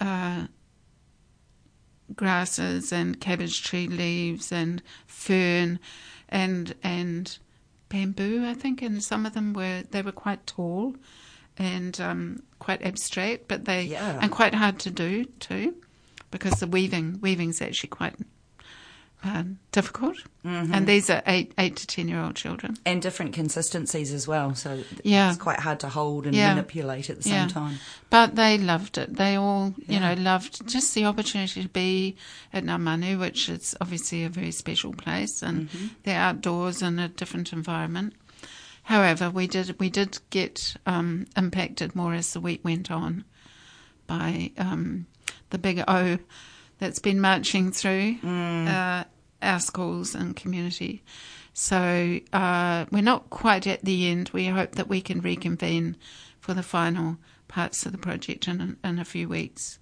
uh, 0.00 0.46
grasses 2.14 2.92
and 2.92 3.20
cabbage 3.20 3.62
tree 3.62 3.86
leaves 3.86 4.52
and 4.52 4.82
fern 5.06 5.78
and 6.28 6.74
and 6.82 7.38
bamboo, 7.88 8.44
I 8.44 8.54
think, 8.54 8.82
and 8.82 9.02
some 9.02 9.26
of 9.26 9.34
them 9.34 9.52
were 9.52 9.82
they 9.90 10.02
were 10.02 10.12
quite 10.12 10.46
tall 10.46 10.96
and 11.58 12.00
um, 12.00 12.42
quite 12.58 12.82
abstract, 12.82 13.48
but 13.48 13.64
they 13.64 13.82
Yeah. 13.84 14.18
and 14.20 14.30
quite 14.30 14.54
hard 14.54 14.78
to 14.80 14.90
do 14.90 15.24
too, 15.40 15.74
because 16.30 16.60
the 16.60 16.66
weaving 16.66 17.18
weaving's 17.22 17.60
actually 17.62 17.88
quite 17.90 18.14
um, 19.24 19.58
difficult. 19.72 20.18
Mm-hmm. 20.44 20.72
And 20.74 20.86
these 20.86 21.10
are 21.10 21.22
eight 21.26 21.52
eight 21.58 21.74
to 21.76 21.86
ten 21.86 22.06
year 22.06 22.20
old 22.20 22.36
children. 22.36 22.76
And 22.84 23.02
different 23.02 23.32
consistencies 23.32 24.12
as 24.12 24.28
well. 24.28 24.54
So 24.54 24.84
Yeah. 25.02 25.30
it's 25.30 25.38
quite 25.38 25.58
hard 25.60 25.80
to 25.80 25.88
hold 25.88 26.26
and 26.26 26.34
Yeah. 26.34 26.50
manipulate 26.50 27.10
at 27.10 27.16
the 27.16 27.22
same 27.24 27.32
Yeah. 27.32 27.48
time. 27.48 27.78
But 28.10 28.36
they 28.36 28.56
loved 28.58 28.98
it. 28.98 29.16
They 29.16 29.34
all, 29.36 29.74
you 29.88 29.98
know, 29.98 30.14
loved 30.14 30.68
just 30.68 30.94
the 30.94 31.06
opportunity 31.06 31.62
to 31.62 31.68
be 31.68 32.16
at 32.52 32.62
Nga 32.64 32.78
Manu, 32.78 33.18
which 33.18 33.48
is 33.48 33.74
obviously 33.80 34.22
a 34.22 34.28
very 34.28 34.52
special 34.52 34.92
place, 34.92 35.42
and 35.42 35.70
Mm-hmm. 35.70 35.86
they're 36.04 36.20
outdoors 36.20 36.82
in 36.82 36.98
a 37.00 37.08
different 37.08 37.52
environment. 37.52 38.12
However, 38.86 39.30
we 39.30 39.48
did 39.48 39.80
we 39.80 39.90
did 39.90 40.20
get 40.30 40.76
um, 40.86 41.26
impacted 41.36 41.96
more 41.96 42.14
as 42.14 42.32
the 42.32 42.40
week 42.40 42.64
went 42.64 42.88
on 42.88 43.24
by 44.06 44.52
um, 44.56 45.06
the 45.50 45.58
big 45.58 45.82
O 45.88 46.18
that's 46.78 47.00
been 47.00 47.20
marching 47.20 47.72
through 47.72 48.18
uh, 48.68 49.02
our 49.42 49.58
schools 49.58 50.14
and 50.14 50.36
community. 50.36 51.02
So 51.52 52.20
uh, 52.32 52.86
we're 52.92 53.02
not 53.02 53.28
quite 53.28 53.66
at 53.66 53.84
the 53.84 54.08
end. 54.08 54.30
We 54.32 54.46
hope 54.46 54.76
that 54.76 54.86
we 54.86 55.00
can 55.00 55.20
reconvene 55.20 55.96
for 56.38 56.54
the 56.54 56.62
final 56.62 57.18
parts 57.48 57.86
of 57.86 57.92
the 57.92 57.98
project 57.98 58.46
in, 58.46 58.76
in 58.84 58.98
a 59.00 59.04
few 59.04 59.28
weeks. 59.28 59.80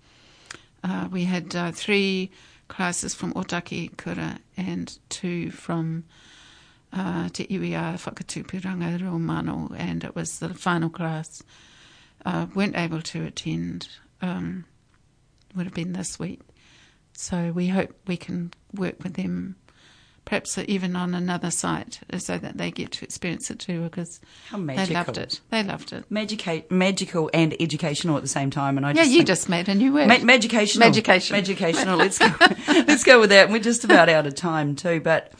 Uh, 0.82 1.08
we 1.12 1.24
had 1.24 1.54
uh, 1.54 1.72
three 1.72 2.30
classes 2.68 3.14
from 3.14 3.34
Otaki 3.34 3.94
Kura 3.98 4.38
and 4.56 4.98
two 5.10 5.50
from 5.50 6.04
uh, 6.94 7.28
Te 7.28 7.46
Iwia 7.46 7.94
Whakatupuranga 7.98 9.00
Rua 9.00 9.18
Mano, 9.18 9.70
and 9.76 10.04
it 10.04 10.14
was 10.14 10.38
the 10.38 10.54
final 10.54 10.88
class. 10.88 11.42
Uh, 12.24 12.46
weren't 12.54 12.76
able 12.76 13.02
to 13.02 13.24
attend. 13.24 13.88
Um, 14.22 14.64
would 15.54 15.66
have 15.66 15.74
been 15.74 15.92
this 15.92 16.18
week. 16.18 16.40
So 17.12 17.52
we 17.52 17.68
hope 17.68 17.92
we 18.06 18.16
can 18.16 18.52
work 18.74 18.96
with 19.04 19.14
them, 19.14 19.54
perhaps 20.24 20.58
even 20.58 20.96
on 20.96 21.14
another 21.14 21.50
site, 21.50 22.00
so 22.18 22.38
that 22.38 22.56
they 22.56 22.70
get 22.70 22.90
to 22.92 23.04
experience 23.04 23.50
it 23.50 23.60
too, 23.60 23.82
because 23.82 24.20
they 24.52 24.86
loved 24.86 25.18
it. 25.18 25.40
They 25.50 25.62
loved 25.62 25.92
it. 25.92 26.10
Magica- 26.10 26.68
magical 26.70 27.30
and 27.32 27.54
educational 27.60 28.16
at 28.16 28.22
the 28.22 28.28
same 28.28 28.50
time. 28.50 28.76
And 28.78 28.86
I 28.86 28.92
Yeah, 28.92 29.04
you 29.04 29.22
just 29.22 29.48
made 29.48 29.68
a 29.68 29.74
new 29.74 29.92
word. 29.92 30.08
Ma- 30.08 30.16
Magicational. 30.16 30.80
Magication. 30.80 31.36
Magicational. 31.36 31.98
Let's 31.98 32.18
go. 32.18 32.32
let's 32.88 33.04
go 33.04 33.20
with 33.20 33.30
that. 33.30 33.50
We're 33.50 33.58
just 33.60 33.84
about 33.84 34.08
out 34.08 34.26
of 34.26 34.34
time 34.34 34.74
too. 34.74 35.00
But 35.00 35.32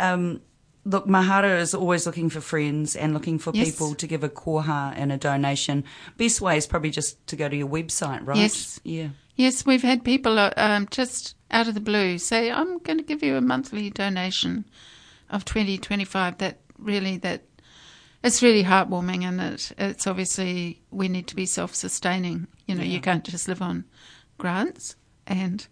um, 0.00 0.40
look, 0.84 1.06
Mahara 1.06 1.60
is 1.60 1.74
always 1.74 2.06
looking 2.06 2.30
for 2.30 2.40
friends 2.40 2.96
and 2.96 3.12
looking 3.14 3.38
for 3.38 3.52
Yes. 3.54 3.70
people 3.70 3.94
to 3.94 4.06
give 4.06 4.24
a 4.24 4.28
koha 4.28 4.92
and 4.96 5.12
a 5.12 5.16
donation. 5.16 5.84
Best 6.16 6.40
way 6.40 6.56
is 6.56 6.66
probably 6.66 6.90
just 6.90 7.24
to 7.28 7.36
go 7.36 7.48
to 7.48 7.56
your 7.56 7.68
website, 7.68 8.26
right? 8.26 8.38
Yes. 8.38 8.80
Yeah. 8.84 9.08
Yes, 9.36 9.64
we've 9.64 9.82
had 9.82 10.04
people 10.04 10.38
uh, 10.38 10.52
um, 10.56 10.86
just 10.90 11.34
out 11.50 11.66
of 11.68 11.74
the 11.74 11.80
blue 11.80 12.18
say, 12.18 12.50
"I'm 12.50 12.78
going 12.78 12.98
to 12.98 13.04
give 13.04 13.22
you 13.22 13.36
a 13.36 13.40
monthly 13.40 13.88
donation 13.90 14.64
of 15.30 15.44
twenty 15.44 15.78
twenty 15.78 16.04
five. 16.04 16.38
That 16.38 16.60
really 16.78 17.16
that 17.18 17.44
it's 18.22 18.42
really 18.42 18.64
heartwarming, 18.64 19.22
and 19.24 19.40
it, 19.40 19.72
it's 19.78 20.06
obviously 20.06 20.82
we 20.90 21.08
need 21.08 21.26
to 21.28 21.36
be 21.36 21.46
self 21.46 21.74
sustaining. 21.74 22.48
You 22.66 22.74
know, 22.74 22.84
you 22.84 23.00
can't 23.00 23.24
just 23.24 23.48
live 23.48 23.62
on 23.62 23.84
grants, 24.36 24.96
and 25.26 25.66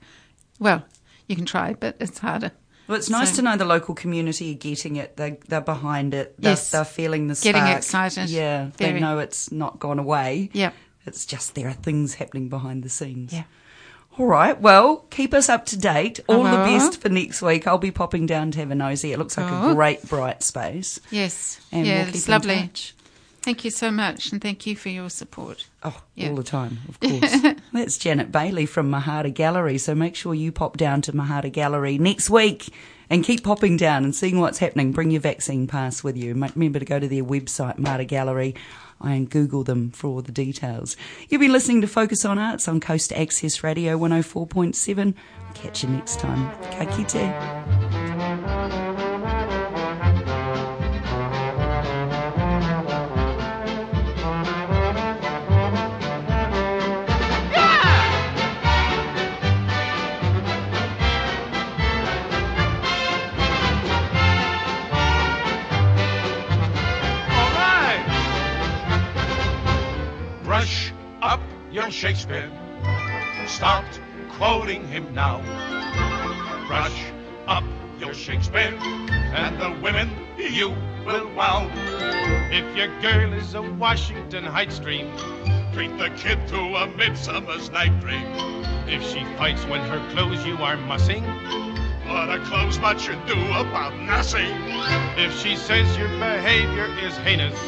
well, 0.59 0.85
you 1.27 1.37
can 1.37 1.45
try, 1.45 1.75
but 1.75 1.97
it's 2.01 2.19
harder. 2.19 2.53
Well, 2.89 2.97
it's 2.99 3.11
nice 3.11 3.31
So- 3.31 3.37
to 3.37 3.43
know 3.43 3.57
the 3.57 3.65
local 3.67 3.95
community 3.95 4.53
are 4.53 4.59
getting 4.59 4.97
it. 4.97 5.17
They're, 5.17 5.37
they're 5.49 5.61
behind 5.61 6.15
it. 6.15 6.35
They're, 6.39 6.53
Yes. 6.53 6.71
they're 6.71 6.85
feeling 6.85 7.29
the 7.29 7.35
Getting 7.41 7.67
excited. 7.67 8.31
Yeah, 8.31 8.71
they 8.79 8.99
know 8.99 9.19
it's 9.19 9.53
not 9.53 9.79
gone 9.79 9.99
away. 9.99 10.51
Yep. 10.55 10.75
It's 11.07 11.25
just 11.27 11.55
there 11.55 11.69
are 11.69 11.73
things 11.75 12.15
happening 12.15 12.49
behind 12.49 12.83
the 12.83 12.89
scenes. 12.89 13.33
Yeah. 13.33 13.45
All 14.19 14.27
right. 14.27 14.61
Well, 14.61 15.07
keep 15.11 15.33
us 15.33 15.49
up 15.49 15.65
to 15.67 15.79
date. 15.79 16.19
All 16.29 16.43
the 16.43 16.49
Uh-huh. 16.51 16.65
best 16.65 17.01
for 17.01 17.09
next 17.09 17.41
week. 17.41 17.67
I'll 17.69 17.79
be 17.79 17.93
popping 17.93 18.27
down 18.27 18.51
to 18.51 18.59
have 18.59 18.71
a 18.71 18.75
nosy. 18.75 19.13
It 19.13 19.19
looks 19.19 19.39
like 19.39 19.49
a 19.51 19.73
great, 19.75 20.03
bright 20.09 20.43
space. 20.43 20.99
Yes, 21.11 21.61
And 21.71 21.87
yeah, 21.87 22.01
we'll 22.05 22.09
it's 22.15 22.29
lovely. 22.29 22.71
Thank 23.49 23.65
you 23.65 23.71
so 23.71 23.91
much, 23.91 24.31
and 24.31 24.43
thank 24.43 24.67
you 24.67 24.77
for 24.77 24.91
your 24.91 25.09
support. 25.09 25.67
Oh, 25.83 26.03
Yeah. 26.15 26.29
all 26.29 26.35
the 26.37 26.43
time, 26.43 26.81
of 26.87 27.01
course. 27.01 27.55
That's 27.73 27.97
Janet 27.97 28.31
Bayly 28.31 28.67
from 28.67 28.91
Mahara 28.91 29.33
Gallery. 29.33 29.79
So 29.79 29.95
make 29.95 30.17
sure 30.17 30.35
you 30.35 30.53
pop 30.53 30.77
down 30.77 31.01
to 31.03 31.13
Mahara 31.15 31.51
Gallery 31.51 31.97
next 31.97 32.29
week 32.29 32.69
and 33.09 33.25
keep 33.25 33.43
popping 33.43 33.79
down 33.79 34.05
and 34.05 34.15
seeing 34.15 34.39
what's 34.39 34.59
happening. 34.59 34.93
Bring 34.93 35.11
your 35.11 35.23
vaccine 35.23 35.67
pass 35.67 36.05
with 36.05 36.15
you. 36.15 36.35
Remember 36.35 36.79
to 36.79 36.85
go 36.85 36.99
to 37.01 37.09
their 37.09 37.25
website, 37.25 37.79
Mahara 37.79 38.07
Gallery, 38.07 38.55
and 39.01 39.31
Google 39.31 39.65
them 39.65 39.93
for 39.93 40.09
all 40.09 40.21
the 40.21 40.31
details. 40.31 40.95
You've 41.31 41.41
been 41.41 41.51
listening 41.53 41.81
to 41.81 41.87
Focus 41.87 42.27
on 42.27 42.39
Arts 42.39 42.69
on 42.69 42.81
Coast 42.81 43.15
Access 43.15 43.65
Radio 43.65 43.97
104.7. 43.99 45.15
Catch 45.55 45.85
you 45.85 45.89
next 45.89 46.21
time. 46.21 46.51
Ka 46.73 46.85
kite. 46.85 47.88
Shakespeare. 71.99 72.49
Start 73.49 74.01
quoting 74.31 74.87
him 74.87 75.13
now. 75.13 75.41
Brush 76.69 77.07
up 77.49 77.65
your 77.99 78.15
Shakespeare, 78.15 78.73
and 79.35 79.61
the 79.61 79.77
women 79.83 80.09
you 80.37 80.69
will 81.05 81.29
wow. 81.35 81.69
If 82.53 82.77
your 82.77 82.87
girl 83.01 83.33
is 83.33 83.55
a 83.55 83.63
Washington 83.63 84.45
Heights 84.45 84.79
dream, 84.79 85.11
treat 85.73 85.99
the 85.99 86.11
kid 86.11 86.39
to 86.51 86.61
a 86.77 86.87
Midsummer's 86.87 87.69
Night 87.71 87.99
Dream. 88.01 88.27
If 88.87 89.03
she 89.03 89.25
fights 89.37 89.65
when 89.65 89.81
her 89.91 89.99
clothes 90.13 90.47
you 90.47 90.55
are 90.59 90.77
mussing, 90.77 91.25
what 92.07 92.31
a 92.31 92.39
clothes 92.45 92.79
much 92.79 93.09
you 93.09 93.15
do 93.27 93.41
about 93.55 93.99
nothing. 93.99 94.55
If 95.17 95.37
she 95.41 95.57
says 95.57 95.99
your 95.99 96.11
behavior 96.21 96.87
is 97.03 97.17
heinous, 97.17 97.59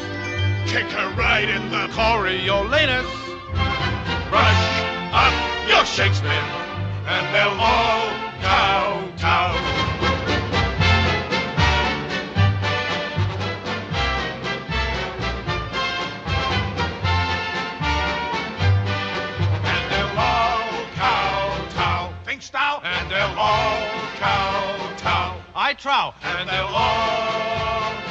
kick 0.71 0.85
her 0.85 1.13
right 1.17 1.49
in 1.49 1.69
the 1.69 1.89
Coriolanus. 1.93 3.21
Your 5.81 5.87
Shakespeare, 5.87 6.29
and 6.29 7.33
they'll 7.33 7.59
all 7.59 8.11
kowtow. 8.39 9.55
And 19.65 19.91
they'll 19.91 20.19
all 20.19 20.85
kowtow. 20.93 22.13
Think 22.25 22.51
thou? 22.51 22.81
And 22.83 23.09
they'll 23.09 23.39
all 23.39 23.81
kowtow. 24.19 25.41
I 25.55 25.73
trow. 25.73 26.13
And 26.21 26.47
they'll 26.47 26.67
all 26.67 28.10